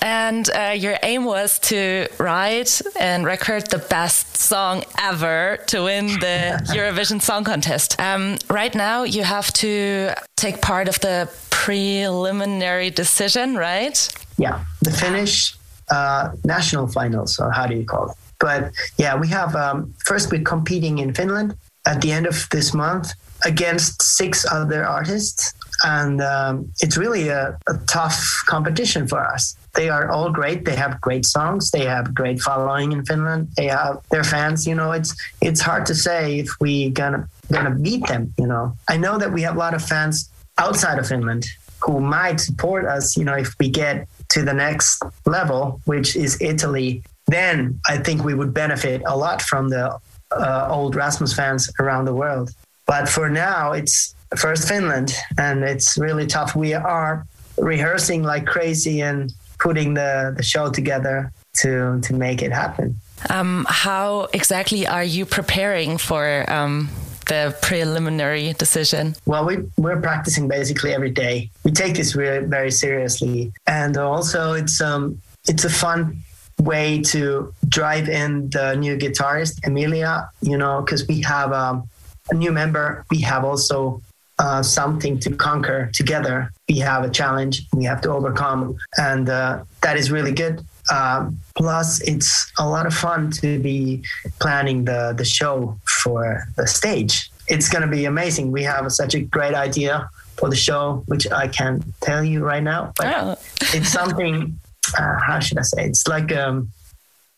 And 0.00 0.48
uh, 0.50 0.74
your 0.76 0.96
aim 1.02 1.24
was 1.24 1.58
to 1.70 2.06
write 2.18 2.80
and 2.98 3.26
record 3.26 3.66
the 3.70 3.78
best 3.78 4.36
song 4.36 4.84
ever 4.98 5.58
to 5.66 5.82
win 5.82 6.06
the 6.06 6.62
Eurovision 6.74 7.20
Song 7.20 7.44
Contest. 7.44 8.00
Um, 8.00 8.38
right 8.48 8.74
now, 8.74 9.02
you 9.02 9.24
have 9.24 9.52
to 9.54 10.14
take 10.36 10.62
part 10.62 10.88
of 10.88 11.00
the 11.00 11.28
preliminary 11.50 12.90
decision, 12.90 13.56
right? 13.56 14.08
Yeah, 14.38 14.64
the 14.80 14.92
Finnish 14.92 15.57
uh, 15.90 16.30
national 16.44 16.86
finals, 16.88 17.38
or 17.38 17.50
how 17.50 17.66
do 17.66 17.74
you 17.74 17.84
call 17.84 18.10
it? 18.10 18.16
But 18.38 18.72
yeah, 18.98 19.16
we 19.16 19.28
have 19.28 19.54
um, 19.56 19.94
first 20.04 20.30
we're 20.30 20.42
competing 20.42 20.98
in 20.98 21.12
Finland 21.14 21.56
at 21.86 22.00
the 22.02 22.12
end 22.12 22.26
of 22.26 22.48
this 22.50 22.72
month 22.72 23.12
against 23.44 24.02
six 24.02 24.44
other 24.50 24.84
artists, 24.84 25.54
and 25.84 26.20
um, 26.20 26.72
it's 26.80 26.96
really 26.96 27.28
a, 27.28 27.58
a 27.68 27.74
tough 27.86 28.42
competition 28.46 29.06
for 29.08 29.20
us. 29.20 29.56
They 29.74 29.88
are 29.88 30.10
all 30.10 30.30
great. 30.30 30.64
They 30.64 30.74
have 30.74 31.00
great 31.00 31.24
songs. 31.24 31.70
They 31.70 31.84
have 31.84 32.14
great 32.14 32.40
following 32.40 32.92
in 32.92 33.04
Finland. 33.04 33.48
They 33.56 33.66
have 33.66 34.00
their 34.10 34.24
fans. 34.24 34.66
You 34.66 34.74
know, 34.74 34.92
it's 34.92 35.14
it's 35.40 35.60
hard 35.60 35.86
to 35.86 35.94
say 35.94 36.40
if 36.40 36.50
we 36.60 36.90
gonna 36.90 37.28
gonna 37.52 37.74
beat 37.74 38.06
them. 38.06 38.34
You 38.38 38.46
know, 38.46 38.76
I 38.88 38.96
know 38.96 39.18
that 39.18 39.32
we 39.32 39.42
have 39.42 39.56
a 39.56 39.58
lot 39.58 39.74
of 39.74 39.82
fans 39.82 40.28
outside 40.58 40.98
of 40.98 41.06
Finland 41.06 41.46
who 41.80 42.00
might 42.00 42.40
support 42.40 42.86
us. 42.86 43.16
You 43.16 43.24
know, 43.24 43.34
if 43.34 43.54
we 43.60 43.68
get 43.68 44.08
to 44.30 44.42
the 44.42 44.52
next 44.52 45.02
level, 45.26 45.80
which 45.84 46.16
is 46.16 46.40
Italy, 46.40 47.02
then 47.26 47.80
I 47.88 47.98
think 47.98 48.24
we 48.24 48.34
would 48.34 48.52
benefit 48.52 49.02
a 49.06 49.16
lot 49.16 49.42
from 49.42 49.68
the 49.68 49.98
uh, 50.30 50.68
old 50.70 50.94
Rasmus 50.94 51.32
fans 51.34 51.70
around 51.80 52.04
the 52.04 52.14
world. 52.14 52.50
But 52.86 53.08
for 53.08 53.28
now, 53.28 53.72
it's 53.72 54.14
first 54.36 54.68
Finland, 54.68 55.14
and 55.38 55.62
it's 55.62 55.98
really 55.98 56.26
tough. 56.26 56.54
We 56.54 56.74
are 56.74 57.26
rehearsing 57.58 58.22
like 58.22 58.46
crazy 58.46 59.00
and 59.00 59.32
putting 59.58 59.94
the, 59.94 60.34
the 60.36 60.42
show 60.42 60.70
together 60.70 61.32
to 61.60 62.00
to 62.02 62.14
make 62.14 62.42
it 62.42 62.52
happen. 62.52 62.96
Um, 63.30 63.66
how 63.68 64.28
exactly 64.32 64.86
are 64.86 65.04
you 65.04 65.26
preparing 65.26 65.98
for 65.98 66.48
um, 66.48 66.88
the 67.28 67.56
preliminary 67.62 68.52
decision? 68.54 69.14
Well, 69.26 69.44
we 69.46 69.58
we're 69.76 70.00
practicing 70.00 70.48
basically 70.48 70.92
every 70.92 71.10
day. 71.10 71.50
We 71.64 71.70
take 71.70 71.94
this 71.94 72.12
very 72.12 72.70
seriously, 72.70 73.52
and 73.66 73.96
also 73.96 74.52
it's 74.54 74.80
um 74.80 75.20
it's 75.46 75.64
a 75.64 75.70
fun 75.70 76.22
way 76.60 77.00
to 77.00 77.54
drive 77.68 78.08
in 78.08 78.50
the 78.50 78.74
new 78.74 78.96
guitarist 78.96 79.60
Emilia. 79.64 80.28
You 80.40 80.58
know, 80.58 80.82
because 80.82 81.06
we 81.06 81.22
have 81.22 81.52
um, 81.52 81.88
a 82.30 82.34
new 82.34 82.52
member, 82.52 83.04
we 83.10 83.20
have 83.20 83.44
also 83.44 84.02
uh, 84.38 84.62
something 84.62 85.18
to 85.20 85.30
conquer 85.34 85.90
together. 85.92 86.50
We 86.68 86.78
have 86.78 87.04
a 87.04 87.10
challenge 87.10 87.66
we 87.72 87.84
have 87.84 88.00
to 88.02 88.10
overcome, 88.10 88.76
and 88.96 89.28
uh, 89.28 89.64
that 89.82 89.96
is 89.96 90.10
really 90.10 90.32
good. 90.32 90.64
Uh, 90.90 91.30
plus, 91.54 92.00
it's 92.02 92.50
a 92.58 92.66
lot 92.66 92.86
of 92.86 92.94
fun 92.94 93.30
to 93.30 93.58
be 93.58 94.02
planning 94.40 94.84
the 94.84 95.14
the 95.16 95.24
show 95.24 95.78
for 96.02 96.46
the 96.56 96.66
stage. 96.66 97.30
It's 97.48 97.68
going 97.68 97.82
to 97.82 97.88
be 97.88 98.04
amazing. 98.04 98.52
We 98.52 98.62
have 98.64 98.90
such 98.92 99.14
a 99.14 99.20
great 99.20 99.54
idea 99.54 100.08
for 100.36 100.48
the 100.48 100.56
show, 100.56 101.02
which 101.06 101.30
I 101.30 101.48
can't 101.48 101.82
tell 102.00 102.24
you 102.24 102.44
right 102.44 102.62
now, 102.62 102.92
but 102.96 103.06
oh. 103.06 103.36
it's 103.74 103.88
something. 103.88 104.58
Uh, 104.98 105.18
how 105.18 105.38
should 105.40 105.58
I 105.58 105.62
say? 105.62 105.84
It's 105.86 106.06
like 106.06 106.34
um, 106.34 106.70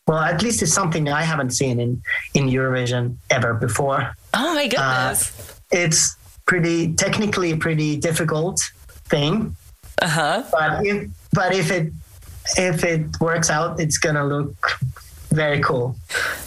well, 0.07 0.19
at 0.19 0.43
least 0.43 0.63
it's 0.63 0.73
something 0.73 1.09
I 1.09 1.23
haven't 1.23 1.51
seen 1.51 1.81
in 1.81 2.03
in 2.35 2.49
Eurovision 2.49 3.17
ever 3.31 3.55
before. 3.55 4.15
Oh 4.35 4.55
my 4.55 4.67
goodness! 4.67 5.31
Uh, 5.31 5.55
it's 5.71 6.17
pretty 6.47 6.95
technically 6.95 7.57
pretty 7.57 7.97
difficult 7.97 8.61
thing. 9.09 9.57
Uh 10.03 10.09
huh. 10.09 10.43
But 10.51 10.87
if 10.87 11.11
but 11.33 11.55
if 11.55 11.71
it 11.71 11.93
if 12.57 12.85
it 12.85 13.21
works 13.21 13.51
out, 13.51 13.81
it's 13.81 13.99
gonna 13.99 14.25
look 14.25 14.79
very 15.31 15.61
cool. 15.61 15.97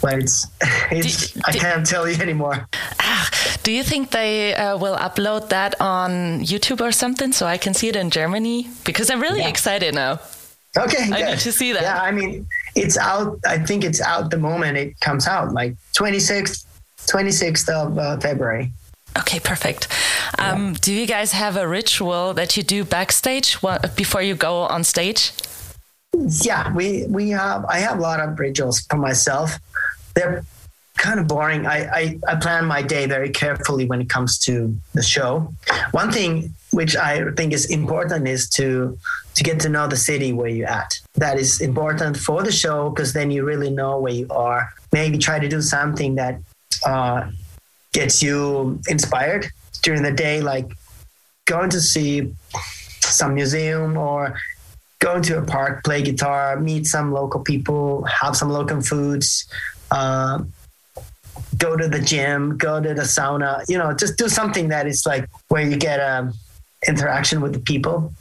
But 0.01 0.15
it's 0.19 0.47
it's 0.91 1.31
do, 1.31 1.41
I 1.45 1.51
can't 1.51 1.85
tell 1.85 2.07
you 2.07 2.21
anymore. 2.21 2.67
Ah, 2.99 3.29
do 3.63 3.71
you 3.71 3.83
think 3.83 4.11
they 4.11 4.53
uh, 4.55 4.77
will 4.77 4.97
upload 4.97 5.49
that 5.49 5.79
on 5.79 6.41
YouTube 6.41 6.81
or 6.81 6.91
something 6.91 7.31
so 7.31 7.45
I 7.45 7.57
can 7.57 7.73
see 7.73 7.89
it 7.89 7.95
in 7.95 8.09
Germany? 8.09 8.69
Because 8.85 9.09
I'm 9.09 9.21
really 9.21 9.41
yeah. 9.41 9.49
excited 9.49 9.95
now. 9.95 10.19
Okay, 10.75 11.03
I 11.11 11.17
good. 11.17 11.25
need 11.25 11.39
to 11.39 11.51
see 11.51 11.71
that. 11.73 11.83
Yeah, 11.83 12.01
I 12.01 12.11
mean, 12.11 12.47
it's 12.75 12.97
out. 12.97 13.39
I 13.45 13.59
think 13.59 13.83
it's 13.83 14.01
out 14.01 14.31
the 14.31 14.37
moment 14.37 14.77
it 14.77 14.99
comes 15.01 15.27
out, 15.27 15.53
like 15.53 15.75
26th, 15.93 16.65
26th 17.05 17.69
of 17.69 17.97
uh, 17.97 18.17
February. 18.19 18.71
Okay, 19.19 19.39
perfect. 19.39 19.87
Um, 20.39 20.69
yeah. 20.69 20.77
Do 20.81 20.93
you 20.93 21.05
guys 21.05 21.31
have 21.33 21.55
a 21.57 21.67
ritual 21.67 22.33
that 22.33 22.57
you 22.57 22.63
do 22.63 22.83
backstage 22.83 23.57
before 23.95 24.23
you 24.23 24.33
go 24.33 24.61
on 24.63 24.83
stage? 24.83 25.31
Yeah, 26.13 26.73
we 26.73 27.05
we 27.07 27.29
have. 27.29 27.65
I 27.65 27.79
have 27.79 27.97
a 27.97 28.01
lot 28.01 28.19
of 28.19 28.39
rituals 28.39 28.81
for 28.81 28.97
myself. 28.97 29.59
They're 30.15 30.43
kind 30.97 31.19
of 31.19 31.27
boring. 31.27 31.65
I, 31.65 31.79
I, 31.85 32.19
I 32.27 32.35
plan 32.35 32.65
my 32.65 32.81
day 32.81 33.07
very 33.07 33.29
carefully 33.29 33.85
when 33.85 33.99
it 33.99 34.09
comes 34.09 34.37
to 34.39 34.75
the 34.93 35.01
show. 35.01 35.51
One 35.91 36.11
thing 36.11 36.53
which 36.71 36.95
I 36.95 37.31
think 37.31 37.51
is 37.51 37.65
important 37.65 38.27
is 38.27 38.49
to 38.51 38.97
to 39.35 39.43
get 39.43 39.59
to 39.61 39.69
know 39.69 39.87
the 39.87 39.97
city 39.97 40.31
where 40.31 40.47
you're 40.47 40.69
at. 40.69 40.93
That 41.15 41.39
is 41.39 41.59
important 41.61 42.17
for 42.17 42.43
the 42.43 42.51
show 42.51 42.89
because 42.89 43.13
then 43.13 43.31
you 43.31 43.43
really 43.43 43.71
know 43.71 43.99
where 43.99 44.13
you 44.13 44.27
are. 44.29 44.69
Maybe 44.91 45.17
try 45.17 45.39
to 45.39 45.49
do 45.49 45.61
something 45.61 46.15
that 46.15 46.39
uh, 46.85 47.31
gets 47.91 48.21
you 48.21 48.79
inspired 48.87 49.47
during 49.81 50.03
the 50.03 50.11
day, 50.11 50.41
like 50.41 50.67
going 51.45 51.71
to 51.71 51.81
see 51.81 52.31
some 53.01 53.33
museum 53.33 53.97
or 53.97 54.35
going 55.03 55.21
to 55.21 55.37
a 55.37 55.41
park, 55.41 55.83
play 55.83 56.01
guitar, 56.01 56.57
meet 56.57 56.87
some 56.87 57.11
local 57.11 57.41
people, 57.41 58.03
have 58.05 58.37
some 58.37 58.49
local 58.49 58.81
foods, 58.81 59.45
uh, 59.91 60.41
go 61.57 61.75
to 61.75 61.89
the 61.89 61.99
gym, 61.99 62.57
go 62.57 62.81
to 62.81 62.93
the 62.93 63.01
sauna, 63.01 63.63
you 63.67 63.77
know, 63.77 63.93
just 63.93 64.17
do 64.17 64.29
something 64.29 64.69
that 64.69 64.87
is 64.87 65.05
like 65.05 65.29
where 65.49 65.67
you 65.69 65.75
get 65.75 65.99
a 65.99 66.19
um, 66.19 66.33
interaction 66.87 67.41
with 67.41 67.51
the 67.51 67.59
people. 67.59 68.13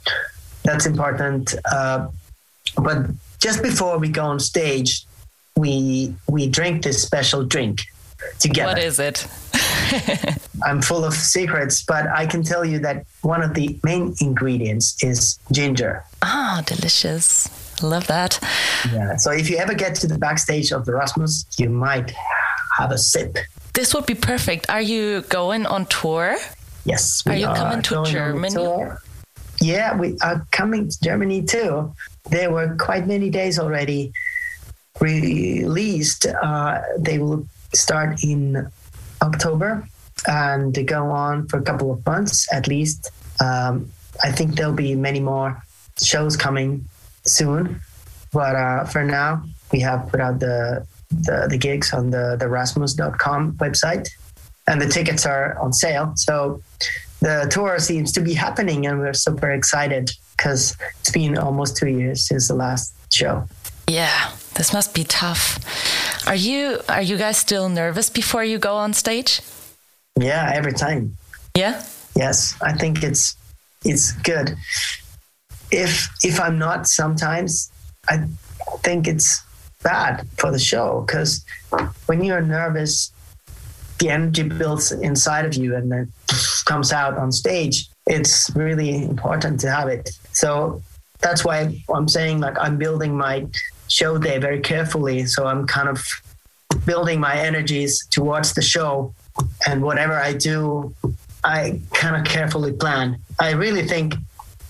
That's 0.63 0.85
important. 0.85 1.55
Uh, 1.71 2.09
but 2.75 2.97
just 3.39 3.63
before 3.63 3.97
we 3.97 4.09
go 4.09 4.25
on 4.25 4.39
stage, 4.39 5.05
we 5.55 6.13
we 6.27 6.49
drink 6.49 6.83
this 6.83 7.01
special 7.01 7.45
drink 7.45 7.81
together. 8.39 8.73
What 8.73 8.79
is 8.79 8.99
it? 8.99 9.25
I'm 10.63 10.81
full 10.81 11.03
of 11.03 11.13
secrets, 11.13 11.83
but 11.83 12.07
I 12.07 12.25
can 12.25 12.43
tell 12.43 12.63
you 12.63 12.79
that 12.79 13.05
one 13.21 13.41
of 13.41 13.53
the 13.53 13.79
main 13.83 14.15
ingredients 14.19 15.03
is 15.03 15.39
ginger. 15.51 16.03
Ah, 16.21 16.59
oh, 16.59 16.63
delicious. 16.63 17.49
Love 17.81 18.07
that. 18.07 18.39
Yeah. 18.91 19.17
So 19.17 19.31
if 19.31 19.49
you 19.49 19.57
ever 19.57 19.73
get 19.73 19.95
to 19.95 20.07
the 20.07 20.17
backstage 20.17 20.71
of 20.71 20.85
the 20.85 20.93
Rasmus, 20.93 21.45
you 21.57 21.69
might 21.69 22.13
have 22.77 22.91
a 22.91 22.97
sip. 22.97 23.37
This 23.73 23.93
would 23.93 24.05
be 24.05 24.15
perfect. 24.15 24.69
Are 24.69 24.81
you 24.81 25.21
going 25.23 25.65
on 25.65 25.85
tour? 25.87 26.37
Yes. 26.85 27.23
are 27.25 27.35
you 27.35 27.47
coming 27.47 27.81
to 27.83 28.03
Germany? 28.05 28.95
Yeah, 29.61 29.95
we 29.97 30.17
are 30.21 30.45
coming 30.51 30.89
to 30.89 31.01
Germany 31.01 31.43
too. 31.43 31.93
There 32.29 32.51
were 32.51 32.75
quite 32.79 33.07
many 33.07 33.29
days 33.29 33.59
already 33.59 34.11
released. 34.99 36.25
Uh, 36.25 36.81
they 36.97 37.19
will 37.19 37.47
start 37.73 38.23
in 38.23 38.69
October 39.23 39.87
and 40.27 40.73
they 40.73 40.83
go 40.83 41.09
on 41.09 41.47
for 41.47 41.57
a 41.57 41.61
couple 41.63 41.91
of 41.91 42.05
months 42.05 42.51
at 42.53 42.67
least. 42.67 43.11
Um, 43.39 43.91
I 44.23 44.31
think 44.31 44.55
there'll 44.55 44.73
be 44.73 44.95
many 44.95 45.19
more 45.19 45.61
shows 46.01 46.37
coming 46.37 46.85
soon, 47.25 47.81
but 48.31 48.55
uh, 48.55 48.85
for 48.85 49.03
now, 49.03 49.43
we 49.71 49.79
have 49.81 50.07
put 50.09 50.19
out 50.19 50.39
the 50.39 50.85
the, 51.09 51.47
the 51.49 51.57
gigs 51.57 51.93
on 51.93 52.09
the 52.11 52.37
the 52.39 52.47
Rasmus.com 52.47 53.53
website, 53.53 54.09
and 54.67 54.81
the 54.81 54.87
tickets 54.87 55.25
are 55.25 55.57
on 55.59 55.73
sale. 55.73 56.13
So 56.15 56.61
the 57.19 57.47
tour 57.49 57.79
seems 57.79 58.11
to 58.13 58.21
be 58.21 58.33
happening, 58.33 58.85
and 58.85 58.99
we're 58.99 59.13
super 59.13 59.51
excited 59.51 60.11
because 60.37 60.75
it's 60.99 61.11
been 61.11 61.37
almost 61.37 61.77
two 61.77 61.87
years 61.87 62.27
since 62.27 62.47
the 62.47 62.55
last 62.55 62.93
show. 63.11 63.47
Yeah, 63.87 64.31
this 64.55 64.73
must 64.73 64.93
be 64.93 65.03
tough. 65.03 65.59
Are 66.25 66.35
you 66.35 66.79
are 66.87 67.01
you 67.01 67.17
guys 67.17 67.37
still 67.37 67.67
nervous 67.69 68.09
before 68.09 68.43
you 68.43 68.57
go 68.57 68.75
on 68.75 68.93
stage? 68.93 69.41
Yeah, 70.19 70.51
every 70.53 70.73
time. 70.73 71.17
Yeah. 71.55 71.83
Yes, 72.15 72.55
I 72.61 72.73
think 72.73 73.03
it's 73.03 73.35
it's 73.83 74.13
good. 74.23 74.55
If 75.71 76.07
if 76.23 76.39
I'm 76.39 76.57
not, 76.57 76.87
sometimes 76.87 77.71
I 78.07 78.25
think 78.83 79.07
it's 79.07 79.43
bad 79.83 80.25
for 80.37 80.51
the 80.51 80.59
show 80.59 81.03
because 81.05 81.43
when 82.05 82.23
you're 82.23 82.41
nervous, 82.41 83.11
the 83.99 84.09
energy 84.09 84.43
builds 84.43 84.91
inside 84.91 85.45
of 85.45 85.55
you 85.55 85.75
and 85.75 85.91
then 85.91 86.11
comes 86.65 86.93
out 86.93 87.17
on 87.17 87.31
stage. 87.31 87.89
It's 88.07 88.49
really 88.55 89.03
important 89.03 89.59
to 89.61 89.71
have 89.71 89.89
it. 89.89 90.09
So 90.31 90.81
that's 91.19 91.43
why 91.43 91.83
I'm 91.93 92.07
saying 92.07 92.39
like 92.39 92.57
I'm 92.59 92.77
building 92.77 93.17
my 93.17 93.47
show 93.93 94.17
day 94.17 94.39
very 94.39 94.59
carefully. 94.59 95.25
So 95.25 95.45
I'm 95.45 95.67
kind 95.67 95.87
of 95.87 95.99
building 96.85 97.19
my 97.19 97.35
energies 97.35 98.05
towards 98.07 98.53
the 98.53 98.61
show. 98.61 99.13
And 99.67 99.83
whatever 99.83 100.15
I 100.15 100.33
do, 100.33 100.93
I 101.43 101.79
kind 101.93 102.15
of 102.15 102.23
carefully 102.25 102.73
plan. 102.73 103.17
I 103.39 103.51
really 103.51 103.87
think 103.87 104.15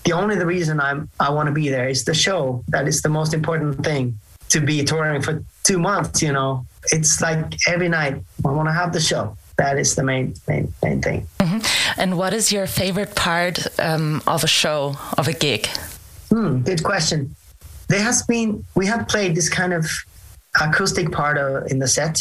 the 0.04 0.12
only 0.12 0.36
the 0.36 0.46
reason 0.46 0.80
I'm 0.80 1.08
I 1.18 1.30
want 1.30 1.46
to 1.46 1.52
be 1.52 1.68
there 1.70 1.88
is 1.88 2.04
the 2.04 2.14
show. 2.14 2.62
That 2.68 2.86
is 2.86 3.00
the 3.02 3.08
most 3.08 3.32
important 3.34 3.84
thing. 3.84 4.18
To 4.50 4.60
be 4.60 4.84
touring 4.84 5.22
for 5.22 5.42
two 5.64 5.78
months, 5.78 6.22
you 6.22 6.32
know, 6.32 6.66
it's 6.92 7.20
like 7.20 7.56
every 7.66 7.88
night 7.88 8.14
I 8.44 8.50
want 8.50 8.68
to 8.68 8.72
have 8.72 8.92
the 8.92 9.00
show. 9.00 9.36
That 9.56 9.78
is 9.78 9.94
the 9.94 10.04
main 10.04 10.34
main 10.46 10.72
main 10.82 11.00
thing. 11.00 11.26
Mm-hmm. 11.40 12.00
And 12.00 12.18
what 12.18 12.32
is 12.34 12.52
your 12.52 12.66
favorite 12.66 13.14
part 13.14 13.56
um, 13.80 14.22
of 14.26 14.44
a 14.44 14.46
show 14.62 14.96
of 15.18 15.26
a 15.28 15.32
gig? 15.32 15.66
Hmm, 16.30 16.60
good 16.60 16.82
question 16.82 17.34
there 17.88 18.02
has 18.02 18.22
been 18.22 18.64
we 18.74 18.86
have 18.86 19.06
played 19.08 19.34
this 19.34 19.48
kind 19.48 19.72
of 19.72 19.86
acoustic 20.60 21.10
part 21.10 21.36
of, 21.36 21.70
in 21.70 21.78
the 21.78 21.88
set 21.88 22.18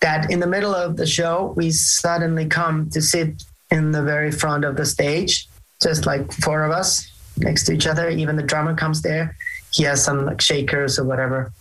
that 0.00 0.30
in 0.30 0.40
the 0.40 0.46
middle 0.46 0.74
of 0.74 0.96
the 0.96 1.06
show 1.06 1.52
we 1.56 1.70
suddenly 1.70 2.46
come 2.46 2.88
to 2.90 3.00
sit 3.00 3.42
in 3.70 3.92
the 3.92 4.02
very 4.02 4.30
front 4.30 4.64
of 4.64 4.76
the 4.76 4.86
stage 4.86 5.48
just 5.82 6.06
like 6.06 6.32
four 6.32 6.62
of 6.62 6.70
us 6.70 7.10
next 7.38 7.64
to 7.64 7.72
each 7.72 7.86
other. 7.86 8.08
Even 8.08 8.36
the 8.36 8.42
drummer 8.42 8.74
comes 8.74 9.02
there. 9.02 9.34
He 9.72 9.82
has 9.84 10.02
some 10.04 10.26
like 10.26 10.40
shakers 10.40 10.98
or 10.98 11.04
whatever, 11.04 11.52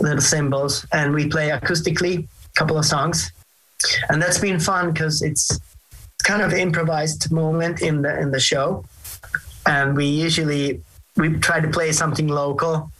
little 0.00 0.20
cymbals, 0.20 0.86
and 0.92 1.14
we 1.14 1.26
play 1.28 1.48
acoustically 1.48 2.24
a 2.24 2.52
couple 2.54 2.78
of 2.78 2.84
songs, 2.84 3.32
and 4.08 4.20
that's 4.22 4.38
been 4.38 4.60
fun 4.60 4.92
because 4.92 5.22
it's 5.22 5.58
kind 6.22 6.42
of 6.42 6.52
improvised 6.52 7.32
moment 7.32 7.80
in 7.80 8.02
the 8.02 8.20
in 8.20 8.30
the 8.30 8.40
show, 8.40 8.84
and 9.66 9.96
we 9.96 10.06
usually 10.06 10.82
we 11.16 11.30
try 11.38 11.60
to 11.60 11.68
play 11.68 11.92
something 11.92 12.28
local. 12.28 12.90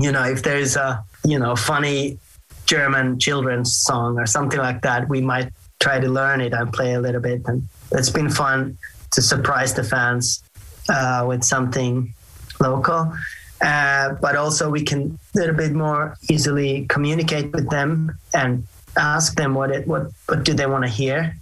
You 0.00 0.12
know, 0.12 0.24
if 0.24 0.42
there's 0.42 0.76
a 0.76 1.04
you 1.24 1.38
know 1.38 1.56
funny 1.56 2.18
German 2.66 3.18
children's 3.18 3.76
song 3.76 4.18
or 4.18 4.26
something 4.26 4.58
like 4.58 4.82
that, 4.82 5.08
we 5.08 5.20
might 5.20 5.50
try 5.80 6.00
to 6.00 6.08
learn 6.08 6.40
it 6.40 6.52
and 6.52 6.72
play 6.72 6.94
a 6.94 7.00
little 7.00 7.20
bit, 7.20 7.42
and 7.46 7.62
it's 7.92 8.10
been 8.10 8.30
fun 8.30 8.78
to 9.12 9.22
surprise 9.22 9.74
the 9.74 9.84
fans 9.84 10.42
uh, 10.88 11.24
with 11.26 11.44
something 11.44 12.12
local. 12.60 13.12
Uh, 13.60 14.14
but 14.20 14.36
also 14.36 14.70
we 14.70 14.82
can 14.82 15.18
a 15.34 15.38
little 15.38 15.56
bit 15.56 15.72
more 15.72 16.16
easily 16.30 16.86
communicate 16.88 17.52
with 17.52 17.68
them 17.70 18.16
and 18.32 18.64
ask 18.96 19.34
them 19.34 19.52
what 19.52 19.70
it 19.70 19.86
what 19.86 20.12
what 20.26 20.44
do 20.44 20.54
they 20.54 20.66
want 20.66 20.84
to 20.84 20.90
hear 20.90 21.34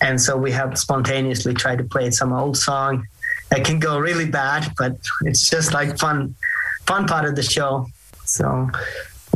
and 0.00 0.20
so 0.20 0.36
we 0.36 0.52
have 0.52 0.78
spontaneously 0.78 1.54
tried 1.54 1.78
to 1.78 1.84
play 1.84 2.10
some 2.10 2.32
old 2.32 2.56
song 2.56 3.06
that 3.50 3.64
can 3.64 3.78
go 3.78 3.98
really 3.98 4.26
bad 4.26 4.72
but 4.78 4.96
it's 5.22 5.48
just 5.48 5.72
like 5.72 5.98
fun 5.98 6.34
fun 6.86 7.06
part 7.06 7.24
of 7.24 7.34
the 7.36 7.42
show. 7.42 7.86
So 8.24 8.68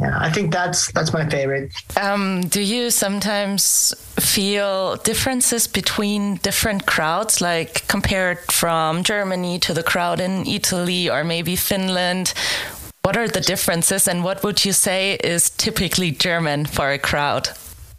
yeah 0.00 0.16
i 0.18 0.30
think 0.30 0.52
that's 0.52 0.90
that's 0.92 1.12
my 1.12 1.28
favorite. 1.28 1.72
Um, 1.96 2.42
do 2.42 2.62
you 2.62 2.90
sometimes 2.90 3.94
feel 4.18 4.96
differences 4.96 5.66
between 5.66 6.36
different 6.36 6.86
crowds? 6.86 7.40
Like 7.40 7.86
compared 7.88 8.38
from 8.50 9.02
germany 9.02 9.58
to 9.60 9.74
the 9.74 9.82
crowd 9.82 10.20
in 10.20 10.46
italy 10.46 11.10
or 11.10 11.24
maybe 11.24 11.56
finland 11.56 12.32
what 13.02 13.16
are 13.16 13.28
the 13.28 13.40
differences? 13.40 14.06
And 14.06 14.22
what 14.22 14.42
would 14.44 14.64
you 14.64 14.72
say 14.72 15.14
is 15.14 15.50
typically 15.50 16.10
german 16.10 16.66
for 16.66 16.90
a 16.90 16.98
crowd? 16.98 17.48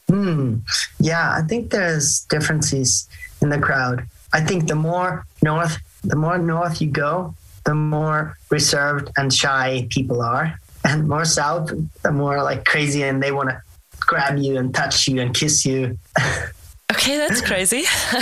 Hmm. 0.07 0.57
Yeah, 0.99 1.35
I 1.37 1.41
think 1.47 1.71
there's 1.71 2.21
differences 2.29 3.07
in 3.41 3.49
the 3.49 3.59
crowd. 3.59 4.05
I 4.33 4.41
think 4.41 4.67
the 4.67 4.75
more 4.75 5.25
north, 5.41 5.77
the 6.03 6.15
more 6.15 6.37
north 6.37 6.81
you 6.81 6.87
go, 6.89 7.35
the 7.65 7.73
more 7.75 8.37
reserved 8.49 9.09
and 9.17 9.33
shy 9.33 9.87
people 9.89 10.21
are, 10.21 10.59
and 10.83 11.07
more 11.07 11.25
south, 11.25 11.71
the 12.03 12.11
more 12.11 12.41
like 12.41 12.65
crazy 12.65 13.03
and 13.03 13.21
they 13.21 13.31
want 13.31 13.49
to 13.49 13.61
grab 13.99 14.37
you 14.37 14.57
and 14.57 14.73
touch 14.73 15.07
you 15.07 15.21
and 15.21 15.33
kiss 15.35 15.65
you. 15.65 15.97
okay, 16.91 17.17
that's 17.17 17.41
crazy. 17.41 17.83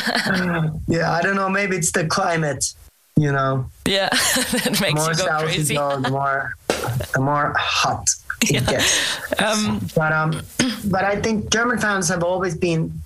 yeah, 0.88 1.12
I 1.12 1.22
don't 1.24 1.36
know. 1.36 1.50
Maybe 1.50 1.78
it's 1.78 1.92
the 1.92 2.06
climate, 2.06 2.66
you 3.16 3.32
know. 3.32 3.66
Yeah, 3.86 4.10
that 4.64 4.78
makes 4.82 5.00
more 5.00 5.12
you 5.12 5.18
go 5.18 5.26
south 5.26 5.44
crazy. 5.44 5.74
You 5.76 5.80
go, 5.80 6.00
the 6.02 6.10
more, 6.10 6.54
the 7.14 7.22
more 7.22 7.54
hot 7.58 8.06
it 8.42 8.52
Yeah. 8.52 8.60
gets. 8.62 9.42
Um, 9.42 9.80
But 9.96 10.12
um, 10.14 10.42
but 10.86 11.04
I 11.06 11.16
think 11.22 11.50
German 11.50 11.78
fans 11.80 12.10
have 12.10 12.24
always 12.24 12.56
been 12.58 13.02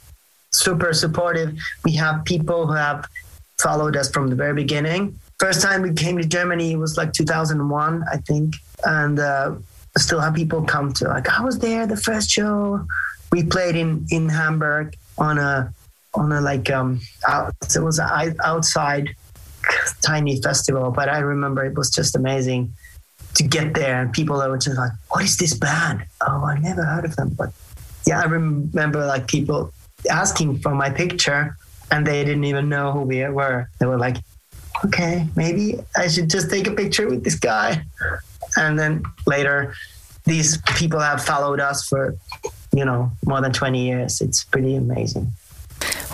super 0.51 0.94
supportive. 0.94 1.58
We 1.86 1.94
have 1.94 2.25
people 2.25 2.68
who 2.68 2.74
have 2.74 3.08
followed 3.63 3.96
us 3.96 4.12
from 4.12 4.27
the 4.27 4.36
very 4.36 4.53
beginning. 4.53 5.17
First 5.39 5.62
time 5.62 5.82
we 5.82 5.93
came 5.93 6.17
to 6.17 6.27
Germany 6.27 6.75
was 6.75 6.98
like 6.98 7.13
2001, 7.13 8.03
I 8.12 8.17
think, 8.17 8.55
and 8.86 9.20
uh, 9.20 9.55
still 9.98 10.20
have 10.20 10.34
people 10.34 10.63
come 10.63 10.91
to 10.93 11.08
like 11.08 11.29
I 11.29 11.41
was 11.43 11.60
there 11.60 11.88
the 11.88 11.98
first 11.98 12.29
show. 12.29 12.86
We 13.32 13.43
played 13.43 13.75
in 13.75 14.05
in 14.10 14.29
Hamburg 14.29 14.96
on 15.17 15.38
a 15.38 15.74
on 16.13 16.32
a 16.32 16.41
like 16.41 16.70
um 16.70 17.00
out, 17.27 17.55
it 17.75 17.79
was 17.79 18.00
an 18.00 18.36
outside 18.43 19.15
tiny 20.01 20.41
festival, 20.41 20.91
but 20.91 21.10
I 21.10 21.20
remember 21.20 21.63
it 21.65 21.75
was 21.77 21.89
just 21.89 22.15
amazing 22.15 22.74
to 23.36 23.43
get 23.43 23.74
there 23.74 24.01
and 24.01 24.13
people 24.13 24.36
were 24.38 24.58
just 24.58 24.77
like, 24.77 24.91
"What 25.10 25.24
is 25.24 25.38
this 25.38 25.53
band? 25.53 26.05
Oh, 26.22 26.43
I 26.46 26.60
never 26.60 26.84
heard 26.84 27.05
of 27.05 27.15
them." 27.15 27.29
But 27.36 27.51
yeah, 28.05 28.20
I 28.20 28.25
remember 28.25 29.05
like 29.05 29.27
people 29.27 29.74
asking 30.09 30.59
for 30.59 30.75
my 30.75 30.90
picture 30.90 31.57
and 31.94 32.08
they 32.08 32.24
didn't 32.25 32.44
even 32.46 32.68
know 32.68 32.92
who 32.92 33.01
we 33.01 33.24
were. 33.29 33.70
They 33.79 33.86
were 33.86 34.01
like, 34.06 34.18
"Okay, 34.86 35.27
maybe 35.36 35.66
I 35.96 36.08
should 36.08 36.29
just 36.29 36.50
take 36.50 36.66
a 36.68 36.75
picture 36.82 37.08
with 37.08 37.24
this 37.24 37.38
guy." 37.51 37.86
And 38.58 38.77
then 38.79 39.03
later, 39.27 39.75
these 40.25 40.58
people 40.79 41.00
have 41.00 41.24
followed 41.24 41.60
us 41.60 41.88
for 41.90 42.16
you 42.74 42.86
know 42.90 43.12
more 43.29 43.42
than 43.42 43.53
20 43.53 43.79
years. 43.90 44.22
It's 44.22 44.44
pretty 44.44 44.75
amazing. 44.75 45.27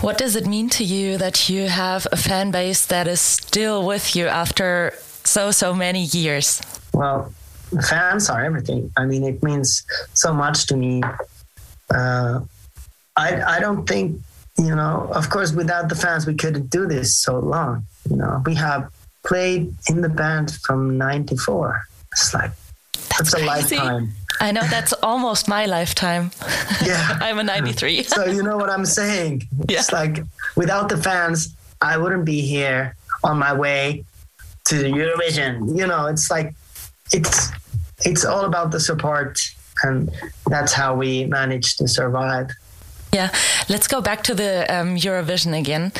what 0.06 0.16
does 0.18 0.34
it 0.34 0.46
mean 0.46 0.68
to 0.78 0.82
you 0.84 1.18
that 1.18 1.48
you 1.50 1.68
have 1.68 2.06
a 2.10 2.16
fan 2.16 2.50
base 2.50 2.86
that 2.86 3.06
is 3.06 3.20
still 3.20 3.78
with 3.92 4.16
you 4.16 4.26
after 4.42 4.92
so 5.24 5.50
so 5.50 5.68
many 5.74 6.04
years? 6.20 6.60
Well, 6.92 7.32
fans 7.88 8.28
are 8.32 8.42
everything. 8.44 8.82
I 9.00 9.04
mean, 9.10 9.22
it 9.32 9.42
means 9.42 9.68
so 10.14 10.30
much 10.44 10.66
to 10.68 10.74
me. 10.76 10.94
Uh, 11.98 12.40
I 13.16 13.28
I 13.54 13.60
don't 13.64 13.84
think 13.92 14.04
you 14.60 14.74
know. 14.74 15.08
Of 15.12 15.30
course, 15.30 15.52
without 15.52 15.88
the 15.88 15.94
fans, 15.94 16.26
we 16.26 16.34
couldn't 16.34 16.68
do 16.70 16.86
this 16.86 17.16
so 17.16 17.38
long. 17.38 17.86
You 18.08 18.16
know, 18.16 18.42
we 18.46 18.54
have 18.54 18.90
played 19.24 19.74
in 19.88 20.00
the 20.00 20.08
band 20.08 20.52
from 20.64 20.98
'94. 20.98 21.82
It's 22.12 22.34
like 22.34 22.52
that's, 23.16 23.34
a 23.34 23.44
lifetime. 23.44 24.12
I 24.40 24.52
know 24.52 24.62
that's 24.62 24.92
almost 25.02 25.48
my 25.48 25.66
lifetime. 25.66 26.30
Yeah. 26.84 27.18
I'm 27.20 27.38
a 27.38 27.44
93. 27.44 28.02
so 28.04 28.24
you 28.24 28.42
know 28.42 28.56
what 28.56 28.70
I'm 28.70 28.86
saying? 28.86 29.42
Yeah. 29.68 29.78
It's 29.78 29.92
like 29.92 30.22
without 30.56 30.88
the 30.88 30.96
fans, 30.96 31.54
I 31.80 31.96
wouldn't 31.96 32.24
be 32.24 32.40
here 32.40 32.96
on 33.24 33.38
my 33.38 33.52
way 33.52 34.04
to 34.66 34.76
Eurovision. 34.76 35.76
You 35.76 35.86
know, 35.86 36.06
it's 36.06 36.30
like 36.30 36.54
it's 37.12 37.50
it's 38.04 38.24
all 38.24 38.44
about 38.44 38.70
the 38.70 38.80
support, 38.80 39.38
and 39.82 40.10
that's 40.46 40.72
how 40.72 40.94
we 40.94 41.26
manage 41.26 41.76
to 41.76 41.88
survive. 41.88 42.50
Yeah, 43.12 43.30
let's 43.68 43.88
go 43.88 44.00
back 44.00 44.22
to 44.24 44.34
the 44.34 44.66
um, 44.72 44.96
Eurovision 44.96 45.58
again. 45.58 45.92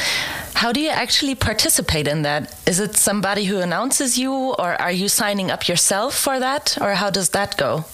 How 0.55 0.73
do 0.73 0.81
you 0.81 0.91
actually 0.91 1.35
participate 1.35 2.07
in 2.07 2.23
that? 2.23 2.55
Is 2.67 2.79
it 2.79 2.97
somebody 2.97 3.45
who 3.45 3.59
announces 3.59 4.17
you, 4.17 4.33
or 4.33 4.81
are 4.81 4.93
you 4.93 5.09
signing 5.09 5.51
up 5.51 5.67
yourself 5.69 6.15
for 6.15 6.39
that, 6.39 6.79
or 6.81 6.95
how 6.95 7.11
does 7.11 7.31
that 7.31 7.57
go? 7.57 7.85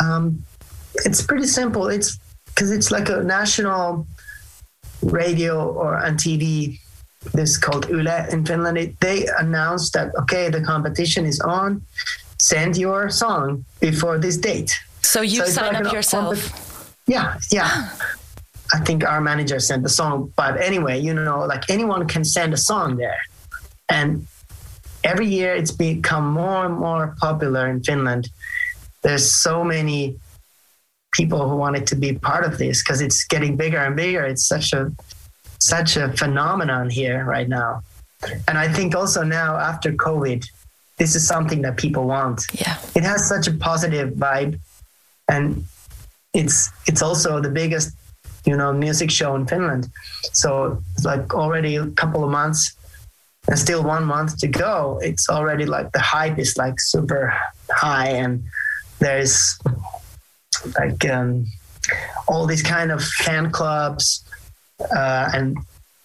Um, 0.00 0.44
it's 1.04 1.22
pretty 1.22 1.46
simple. 1.46 1.88
It's 1.88 2.18
because 2.46 2.70
it's 2.70 2.90
like 2.90 3.08
a 3.08 3.22
national 3.24 4.06
radio 5.02 5.68
or 5.72 5.96
on 5.96 6.16
TV. 6.16 6.78
This 7.32 7.50
is 7.50 7.58
called 7.58 7.88
Yle 7.90 8.28
in 8.30 8.46
Finland. 8.46 8.78
It, 8.78 9.00
they 9.00 9.26
announce 9.38 9.90
that 9.90 10.14
okay, 10.22 10.48
the 10.48 10.60
competition 10.60 11.26
is 11.26 11.40
on. 11.40 11.82
Send 12.38 12.76
your 12.76 13.10
song 13.10 13.64
before 13.80 14.18
this 14.18 14.36
date. 14.36 14.72
So 15.02 15.22
you 15.22 15.44
So 15.44 15.52
sign 15.52 15.74
like 15.74 15.86
up 15.86 15.92
yourself. 15.92 16.94
Yeah, 17.06 17.36
yeah. 17.50 17.90
I 18.72 18.78
think 18.80 19.04
our 19.04 19.20
manager 19.20 19.58
sent 19.60 19.82
the 19.82 19.88
song, 19.88 20.32
but 20.36 20.60
anyway, 20.60 21.00
you 21.00 21.12
know, 21.14 21.40
like 21.40 21.68
anyone 21.70 22.06
can 22.06 22.24
send 22.24 22.52
a 22.54 22.56
song 22.56 22.96
there, 22.96 23.20
and 23.88 24.26
every 25.02 25.26
year 25.26 25.54
it's 25.54 25.72
become 25.72 26.26
more 26.32 26.64
and 26.66 26.76
more 26.78 27.16
popular 27.20 27.66
in 27.68 27.82
Finland. 27.82 28.28
There's 29.02 29.30
so 29.30 29.64
many 29.64 30.16
people 31.12 31.48
who 31.48 31.56
wanted 31.56 31.86
to 31.88 31.96
be 31.96 32.12
part 32.12 32.44
of 32.44 32.58
this 32.58 32.82
because 32.82 33.00
it's 33.00 33.24
getting 33.24 33.56
bigger 33.56 33.78
and 33.78 33.96
bigger. 33.96 34.24
It's 34.24 34.46
such 34.46 34.72
a 34.72 34.92
such 35.58 35.96
a 35.96 36.12
phenomenon 36.12 36.90
here 36.90 37.24
right 37.24 37.48
now, 37.48 37.82
and 38.48 38.56
I 38.56 38.68
think 38.72 38.94
also 38.94 39.22
now 39.24 39.56
after 39.56 39.92
COVID, 39.92 40.44
this 40.98 41.14
is 41.16 41.26
something 41.26 41.62
that 41.62 41.76
people 41.76 42.04
want 42.04 42.42
Yeah. 42.52 42.76
it 42.94 43.04
has 43.04 43.26
such 43.26 43.46
a 43.48 43.52
positive 43.52 44.10
vibe 44.14 44.60
and 45.28 45.64
it's 46.34 46.70
it's 46.86 47.02
also 47.02 47.40
the 47.40 47.48
biggest 47.50 47.88
you 48.44 48.56
know 48.56 48.72
music 48.72 49.10
show 49.10 49.34
in 49.34 49.46
finland. 49.46 49.88
So 50.32 50.82
like 51.04 51.34
already 51.34 51.76
a 51.76 51.86
couple 51.86 52.24
of 52.24 52.30
months 52.30 52.76
and 53.48 53.58
still 53.58 53.82
one 53.82 54.04
month 54.04 54.38
to 54.38 54.46
go 54.46 55.00
it's 55.02 55.30
already 55.30 55.64
like 55.64 55.90
the 55.92 55.98
hype 55.98 56.38
is 56.38 56.56
like 56.58 56.78
super 56.78 57.32
high 57.70 58.08
and 58.08 58.44
there's 59.00 59.58
like 60.78 61.08
um, 61.08 61.46
all 62.28 62.46
these 62.46 62.62
kind 62.62 62.92
of 62.92 63.02
fan 63.02 63.50
clubs 63.50 64.24
uh, 64.94 65.30
and 65.34 65.58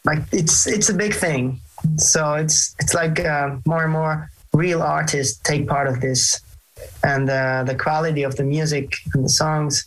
like 0.05 0.19
it's 0.31 0.67
it's 0.67 0.89
a 0.89 0.93
big 0.93 1.13
thing. 1.13 1.59
So 1.97 2.33
it's 2.35 2.75
it's 2.79 2.93
like 2.93 3.19
uh, 3.19 3.57
more 3.65 3.83
and 3.83 3.91
more 3.91 4.29
real 4.53 4.81
artists 4.81 5.39
take 5.41 5.67
part 5.67 5.87
of 5.87 6.01
this 6.01 6.41
and 7.03 7.29
uh, 7.29 7.63
the 7.63 7.75
quality 7.75 8.23
of 8.23 8.35
the 8.35 8.43
music 8.43 8.93
and 9.13 9.25
the 9.25 9.29
songs 9.29 9.85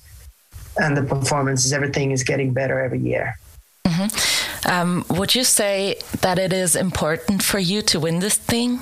and 0.78 0.96
the 0.96 1.02
performances 1.02 1.72
everything 1.72 2.10
is 2.10 2.22
getting 2.22 2.52
better 2.52 2.80
every 2.80 3.00
year. 3.00 3.36
Um, 4.66 5.04
would 5.08 5.34
you 5.34 5.44
say 5.44 5.98
that 6.20 6.38
it 6.38 6.52
is 6.52 6.76
important 6.76 7.42
for 7.42 7.58
you 7.58 7.82
to 7.82 8.00
win 8.00 8.20
this 8.20 8.36
thing? 8.36 8.80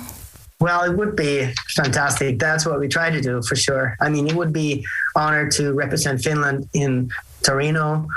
well 0.59 0.83
it 0.83 0.97
would 0.97 1.15
be 1.15 1.53
fantastic. 1.75 2.39
That's 2.39 2.65
what 2.65 2.79
we 2.79 2.87
try 2.87 3.09
to 3.09 3.21
do 3.21 3.41
for 3.41 3.55
sure. 3.55 3.95
I 4.01 4.09
mean 4.09 4.27
it 4.27 4.33
would 4.33 4.53
be 4.53 4.85
honored 5.15 5.51
to 5.53 5.73
represent 5.73 6.21
finland 6.21 6.67
in 6.73 7.11
torino. 7.43 8.07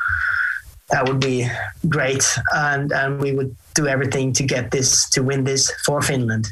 That 0.90 1.07
would 1.07 1.21
be 1.21 1.49
great, 1.88 2.25
and 2.53 2.90
and 2.93 3.21
we 3.21 3.33
would 3.33 3.55
do 3.75 3.87
everything 3.87 4.33
to 4.33 4.43
get 4.43 4.73
this 4.73 5.09
to 5.11 5.23
win 5.23 5.45
this 5.45 5.71
for 5.87 6.03
Finland. 6.03 6.49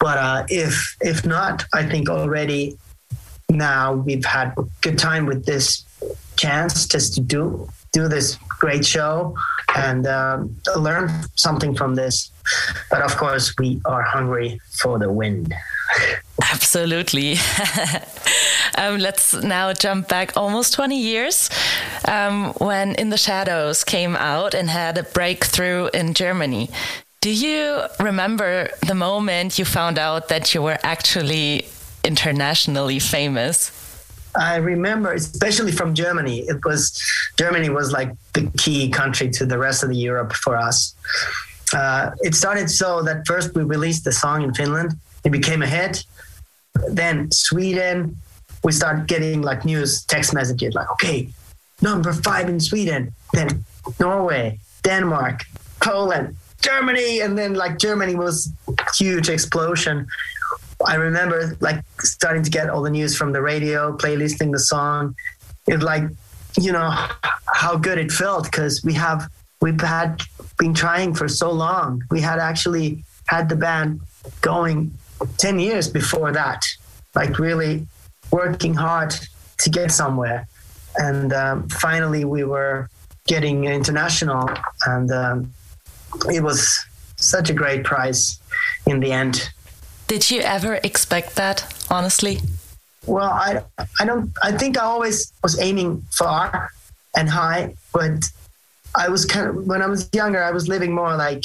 But 0.00 0.18
uh, 0.18 0.46
if 0.48 0.96
if 1.00 1.24
not, 1.24 1.64
I 1.72 1.86
think 1.86 2.08
already 2.08 2.76
now 3.48 3.94
we've 3.94 4.24
had 4.24 4.54
good 4.80 4.98
time 4.98 5.26
with 5.26 5.46
this 5.46 5.84
chance 6.38 6.86
just 6.86 7.14
to 7.14 7.20
do 7.20 7.68
do 7.92 8.08
this 8.08 8.38
great 8.60 8.84
show 8.84 9.34
and 9.76 10.06
um, 10.06 10.54
learn 10.76 11.10
something 11.36 11.74
from 11.74 11.94
this. 11.94 12.30
But 12.90 13.02
of 13.02 13.16
course, 13.16 13.54
we 13.58 13.80
are 13.84 14.02
hungry 14.02 14.60
for 14.80 14.98
the 14.98 15.10
win. 15.10 15.46
Absolutely. 16.52 17.36
um, 18.76 18.98
let's 18.98 19.34
now 19.34 19.72
jump 19.72 20.08
back 20.08 20.36
almost 20.36 20.74
20 20.74 20.98
years 20.98 21.50
um, 22.06 22.52
when 22.58 22.94
In 22.94 23.10
the 23.10 23.16
Shadows 23.16 23.84
came 23.84 24.16
out 24.16 24.54
and 24.54 24.68
had 24.70 24.98
a 24.98 25.02
breakthrough 25.02 25.88
in 25.94 26.14
Germany. 26.14 26.70
Do 27.20 27.30
you 27.30 27.82
remember 27.98 28.70
the 28.86 28.94
moment 28.94 29.58
you 29.58 29.64
found 29.64 29.98
out 29.98 30.28
that 30.28 30.54
you 30.54 30.62
were 30.62 30.78
actually 30.82 31.66
internationally 32.04 33.00
famous? 33.00 33.72
I 34.38 34.56
remember, 34.56 35.12
especially 35.12 35.72
from 35.72 35.94
Germany. 35.94 36.40
It 36.40 36.64
was 36.64 37.02
Germany 37.36 37.70
was 37.70 37.92
like 37.92 38.12
the 38.34 38.50
key 38.56 38.88
country 38.88 39.30
to 39.30 39.46
the 39.46 39.58
rest 39.58 39.82
of 39.82 39.88
the 39.88 39.96
Europe 39.96 40.32
for 40.32 40.56
us. 40.56 40.94
Uh, 41.74 42.12
it 42.20 42.34
started 42.34 42.70
so 42.70 43.02
that 43.02 43.26
first 43.26 43.54
we 43.54 43.62
released 43.62 44.04
the 44.04 44.12
song 44.12 44.42
in 44.42 44.54
Finland. 44.54 44.94
It 45.24 45.30
became 45.30 45.62
a 45.62 45.66
hit. 45.66 46.04
Then 46.88 47.30
Sweden, 47.32 48.16
we 48.62 48.72
started 48.72 49.06
getting 49.06 49.42
like 49.42 49.64
news 49.64 50.04
text 50.04 50.32
messages 50.32 50.74
like, 50.74 50.90
okay, 50.92 51.28
number 51.82 52.12
five 52.12 52.48
in 52.48 52.60
Sweden. 52.60 53.12
Then 53.32 53.64
Norway, 54.00 54.58
Denmark, 54.82 55.44
Poland, 55.80 56.36
Germany, 56.60 57.20
and 57.20 57.36
then 57.36 57.54
like 57.54 57.78
Germany 57.78 58.14
was 58.14 58.50
huge 58.96 59.28
explosion. 59.28 60.06
I 60.86 60.94
remember 60.94 61.56
like 61.60 61.82
starting 62.00 62.42
to 62.42 62.50
get 62.50 62.70
all 62.70 62.82
the 62.82 62.90
news 62.90 63.16
from 63.16 63.32
the 63.32 63.42
radio, 63.42 63.96
playlisting 63.96 64.52
the 64.52 64.58
song. 64.58 65.14
It 65.66 65.82
like, 65.82 66.04
you 66.58 66.72
know, 66.72 66.90
how 67.46 67.76
good 67.76 67.98
it 67.98 68.12
felt 68.12 68.44
because 68.44 68.82
we 68.84 68.94
have 68.94 69.28
we've 69.60 69.80
had 69.80 70.22
been 70.58 70.74
trying 70.74 71.14
for 71.14 71.28
so 71.28 71.50
long. 71.50 72.02
We 72.10 72.20
had 72.20 72.38
actually 72.38 73.04
had 73.26 73.48
the 73.48 73.56
band 73.56 74.00
going 74.40 74.92
10 75.38 75.58
years 75.58 75.88
before 75.88 76.32
that, 76.32 76.64
like 77.14 77.38
really 77.38 77.86
working 78.30 78.74
hard 78.74 79.14
to 79.58 79.70
get 79.70 79.90
somewhere. 79.90 80.46
And 80.96 81.32
um, 81.32 81.68
finally, 81.68 82.24
we 82.24 82.44
were 82.44 82.88
getting 83.26 83.64
international, 83.64 84.50
and 84.86 85.10
um, 85.12 85.52
it 86.32 86.42
was 86.42 86.84
such 87.16 87.50
a 87.50 87.52
great 87.52 87.84
prize 87.84 88.40
in 88.86 89.00
the 89.00 89.12
end. 89.12 89.50
Did 90.08 90.30
you 90.30 90.40
ever 90.40 90.80
expect 90.82 91.36
that, 91.36 91.86
honestly? 91.90 92.40
Well, 93.06 93.30
I, 93.30 93.62
I 94.00 94.06
don't. 94.06 94.32
I 94.42 94.52
think 94.52 94.78
I 94.78 94.82
always 94.82 95.30
was 95.42 95.60
aiming 95.60 96.02
far 96.10 96.70
and 97.14 97.28
high, 97.28 97.74
but 97.92 98.24
I 98.96 99.10
was 99.10 99.26
kind 99.26 99.48
of 99.48 99.66
when 99.66 99.82
I 99.82 99.86
was 99.86 100.08
younger, 100.14 100.42
I 100.42 100.50
was 100.50 100.66
living 100.66 100.94
more 100.94 101.14
like 101.14 101.44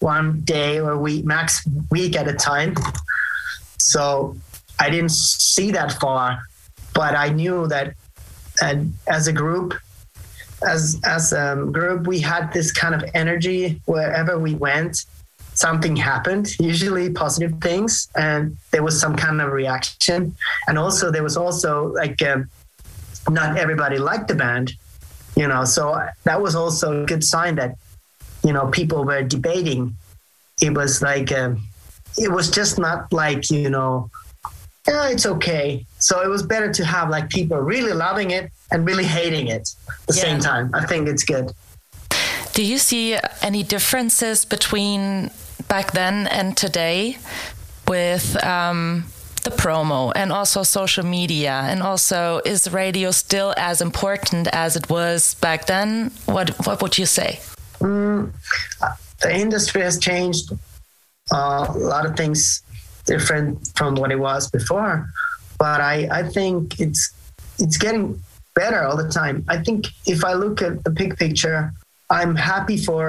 one 0.00 0.40
day 0.40 0.80
or 0.80 0.98
week, 0.98 1.24
max 1.24 1.64
week 1.92 2.16
at 2.16 2.26
a 2.26 2.34
time. 2.34 2.74
So 3.78 4.36
I 4.80 4.90
didn't 4.90 5.12
see 5.12 5.70
that 5.70 5.92
far, 5.92 6.40
but 6.94 7.14
I 7.14 7.28
knew 7.28 7.68
that 7.68 7.94
and 8.60 8.94
as 9.06 9.28
a 9.28 9.32
group, 9.32 9.74
as 10.68 11.00
as 11.04 11.32
a 11.32 11.68
group, 11.70 12.08
we 12.08 12.18
had 12.18 12.52
this 12.52 12.72
kind 12.72 12.96
of 12.96 13.08
energy 13.14 13.80
wherever 13.86 14.40
we 14.40 14.56
went 14.56 15.04
something 15.62 15.94
happened, 15.96 16.46
usually 16.58 17.06
positive 17.10 17.54
things, 17.60 18.08
and 18.16 18.42
there 18.72 18.82
was 18.82 19.00
some 19.00 19.14
kind 19.24 19.40
of 19.40 19.52
reaction. 19.52 20.34
And 20.66 20.74
also, 20.76 21.04
there 21.14 21.22
was 21.22 21.36
also 21.36 21.70
like 22.02 22.20
um, 22.30 22.50
not 23.30 23.56
everybody 23.56 23.98
liked 23.98 24.26
the 24.28 24.34
band, 24.34 24.66
you 25.36 25.46
know. 25.46 25.64
So 25.64 25.82
that 26.24 26.38
was 26.42 26.54
also 26.62 27.02
a 27.02 27.06
good 27.06 27.24
sign 27.34 27.54
that 27.60 27.72
you 28.46 28.52
know 28.52 28.66
people 28.80 29.04
were 29.04 29.22
debating. 29.36 29.82
It 30.60 30.74
was 30.74 31.00
like 31.00 31.30
um, 31.40 31.52
it 32.18 32.30
was 32.30 32.50
just 32.50 32.78
not 32.78 33.12
like 33.12 33.42
you 33.50 33.70
know, 33.70 34.10
yeah, 34.88 35.14
it's 35.14 35.26
okay. 35.34 35.86
So 35.98 36.12
it 36.26 36.28
was 36.36 36.42
better 36.42 36.70
to 36.78 36.84
have 36.84 37.08
like 37.16 37.30
people 37.30 37.58
really 37.58 37.94
loving 38.06 38.32
it 38.38 38.50
and 38.72 38.78
really 38.90 39.08
hating 39.18 39.46
it 39.56 39.64
at 39.88 40.06
the 40.08 40.16
yeah. 40.16 40.26
same 40.26 40.40
time. 40.40 40.70
I 40.74 40.84
think 40.90 41.08
it's 41.08 41.24
good. 41.24 41.52
Do 42.52 42.62
you 42.62 42.76
see 42.76 43.16
any 43.40 43.62
differences 43.62 44.44
between 44.44 45.30
back 45.72 45.92
then 45.92 46.26
and 46.26 46.54
today 46.54 47.16
with 47.88 48.26
um, 48.44 49.04
the 49.44 49.50
promo 49.62 50.12
and 50.14 50.30
also 50.30 50.62
social 50.62 51.02
media. 51.18 51.54
And 51.70 51.82
also 51.82 52.42
is 52.44 52.70
radio 52.70 53.10
still 53.10 53.54
as 53.56 53.80
important 53.80 54.48
as 54.52 54.76
it 54.76 54.90
was 54.90 55.34
back 55.46 55.60
then? 55.64 56.10
What 56.26 56.48
what 56.66 56.82
would 56.82 56.98
you 56.98 57.06
say? 57.06 57.40
Mm, 57.80 58.32
the 59.22 59.30
industry 59.44 59.80
has 59.88 59.98
changed 59.98 60.52
uh, 61.32 61.64
a 61.68 61.78
lot 61.94 62.04
of 62.04 62.12
things 62.20 62.62
different 63.06 63.48
from 63.74 63.94
what 63.94 64.10
it 64.12 64.20
was 64.28 64.50
before. 64.58 64.94
But 65.64 65.80
i 65.80 65.96
i 66.20 66.22
think 66.36 66.60
it's 66.84 67.02
it's 67.64 67.78
getting 67.84 68.04
better 68.60 68.80
all 68.86 68.98
the 69.04 69.10
time. 69.20 69.36
I 69.54 69.56
think 69.64 69.78
if 70.14 70.20
i 70.30 70.32
look 70.44 70.56
at 70.68 70.74
the 70.84 70.92
big 71.02 71.10
picture 71.24 71.60
i'm 72.18 72.34
happy 72.36 72.76
for 72.88 73.04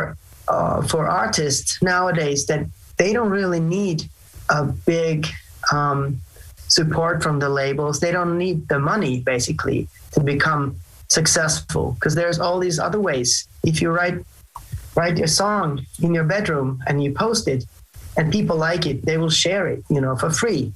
uh, 0.48 0.82
for 0.84 1.08
artists 1.08 1.82
nowadays 1.82 2.46
that 2.48 2.66
they 2.98 3.14
don't 3.14 3.30
really 3.30 3.60
need 3.60 4.04
a 4.50 4.66
big 4.66 5.28
um, 5.72 6.20
support 6.68 7.24
from 7.24 7.40
the 7.40 7.50
labels. 7.50 8.00
They 8.00 8.12
don't 8.12 8.38
need 8.38 8.68
the 8.68 8.80
money 8.80 9.20
basically 9.20 9.88
to 10.12 10.20
become 10.20 10.76
successful 11.08 11.94
because 11.94 12.16
there's 12.16 12.40
all 12.40 12.60
these 12.60 12.80
other 12.80 13.00
ways. 13.00 13.48
If 13.64 13.82
you 13.82 13.90
write 13.92 14.20
write 14.96 15.20
a 15.20 15.28
song 15.28 15.84
in 16.02 16.14
your 16.14 16.24
bedroom 16.24 16.82
and 16.88 17.04
you 17.04 17.12
post 17.14 17.48
it 17.48 17.66
and 18.16 18.32
people 18.32 18.56
like 18.56 18.86
it, 18.86 19.04
they 19.06 19.18
will 19.18 19.30
share 19.30 19.68
it, 19.68 19.84
you 19.90 20.00
know, 20.00 20.16
for 20.16 20.30
free. 20.30 20.72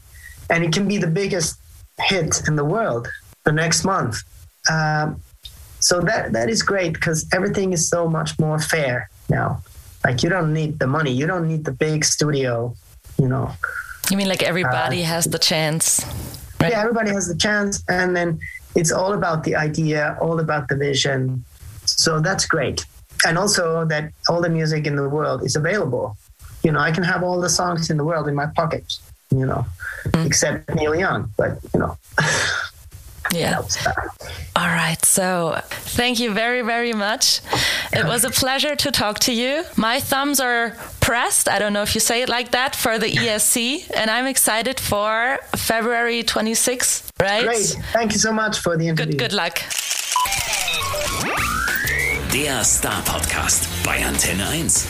And 0.50 0.64
it 0.64 0.74
can 0.74 0.88
be 0.88 0.98
the 0.98 1.08
biggest 1.08 1.60
hit 2.02 2.42
in 2.48 2.56
the 2.56 2.66
world 2.66 3.08
the 3.44 3.52
next 3.52 3.84
month. 3.84 4.24
Um, 4.72 5.22
so 5.80 6.02
that 6.02 6.34
that 6.34 6.50
is 6.50 6.62
great 6.64 6.94
because 6.94 7.28
everything 7.32 7.74
is 7.74 7.88
so 7.88 8.10
much 8.10 8.38
more 8.40 8.60
fair 8.60 9.10
now. 9.30 9.62
Like 10.04 10.24
you 10.24 10.30
don't 10.30 10.54
need 10.54 10.80
the 10.80 10.88
money, 10.88 11.12
you 11.12 11.28
don't 11.28 11.48
need 11.48 11.66
the 11.66 11.72
big 11.72 12.06
studio, 12.06 12.76
you 13.20 13.28
know. 13.28 13.52
You 14.10 14.18
mean 14.18 14.30
like 14.30 14.44
everybody 14.44 15.04
uh, 15.04 15.08
has 15.08 15.26
the 15.26 15.40
chance? 15.40 16.06
Right? 16.62 16.72
Yeah, 16.72 16.82
everybody 16.82 17.12
has 17.12 17.28
the 17.28 17.36
chance, 17.36 17.84
and 17.90 18.16
then 18.16 18.40
it's 18.76 18.92
all 18.92 19.13
about 19.13 19.44
the 19.44 19.56
idea, 19.56 20.18
all 20.22 20.40
about 20.40 20.70
the 20.70 20.76
vision. 20.76 21.44
So 21.86 22.20
that's 22.22 22.46
great, 22.46 22.86
and 23.26 23.38
also 23.38 23.86
that 23.86 24.12
all 24.30 24.42
the 24.42 24.50
music 24.50 24.88
in 24.88 24.96
the 24.96 25.10
world 25.10 25.44
is 25.44 25.56
available. 25.56 26.16
You 26.63 26.72
know, 26.72 26.80
I 26.80 26.92
can 26.92 27.04
have 27.04 27.24
all 27.24 27.40
the 27.40 27.50
songs 27.50 27.90
in 27.90 27.98
the 27.98 28.04
world 28.04 28.28
in 28.28 28.36
my 28.36 28.48
pocket. 28.48 28.94
You 29.30 29.46
know, 29.46 29.66
mm. 30.06 30.26
except 30.26 30.74
Neil 30.74 30.96
Young, 30.96 31.32
but 31.38 31.60
you 31.74 31.80
know. 31.80 31.98
Yeah. 33.34 33.62
All 34.56 34.68
right. 34.68 35.04
So 35.06 35.60
thank 35.98 36.20
you 36.20 36.34
very, 36.34 36.62
very 36.62 36.94
much. 36.94 37.42
It 37.94 38.06
was 38.06 38.24
a 38.24 38.30
pleasure 38.30 38.76
to 38.76 38.92
talk 38.92 39.20
to 39.20 39.34
you. 39.34 39.63
My 39.76 40.00
thumbs 40.00 40.40
are 40.40 40.76
pressed. 41.02 41.48
I 41.50 41.60
don't 41.60 41.74
know 41.74 41.84
if 41.84 41.94
you 41.96 42.02
say 42.02 42.22
it 42.22 42.30
like 42.30 42.52
that 42.52 42.76
for 42.76 42.98
the 42.98 43.08
ESC. 43.12 43.90
And 43.96 44.10
I'm 44.10 44.26
excited 44.28 44.80
for 44.80 45.40
February 45.56 46.24
26th, 46.24 47.12
right? 47.20 47.44
Great. 47.46 47.76
Thank 47.94 48.13
you 48.13 48.20
so 48.20 48.32
much 48.32 48.60
for 48.60 48.78
the 48.78 48.88
interview. 48.88 49.13
Good, 49.13 49.20
good 49.20 49.34
luck. 49.34 49.60
Der 52.34 52.63
Star 52.63 53.02
Podcast 53.04 53.68
bei 53.84 54.06
Antenne 54.06 54.48
1. 54.48 54.86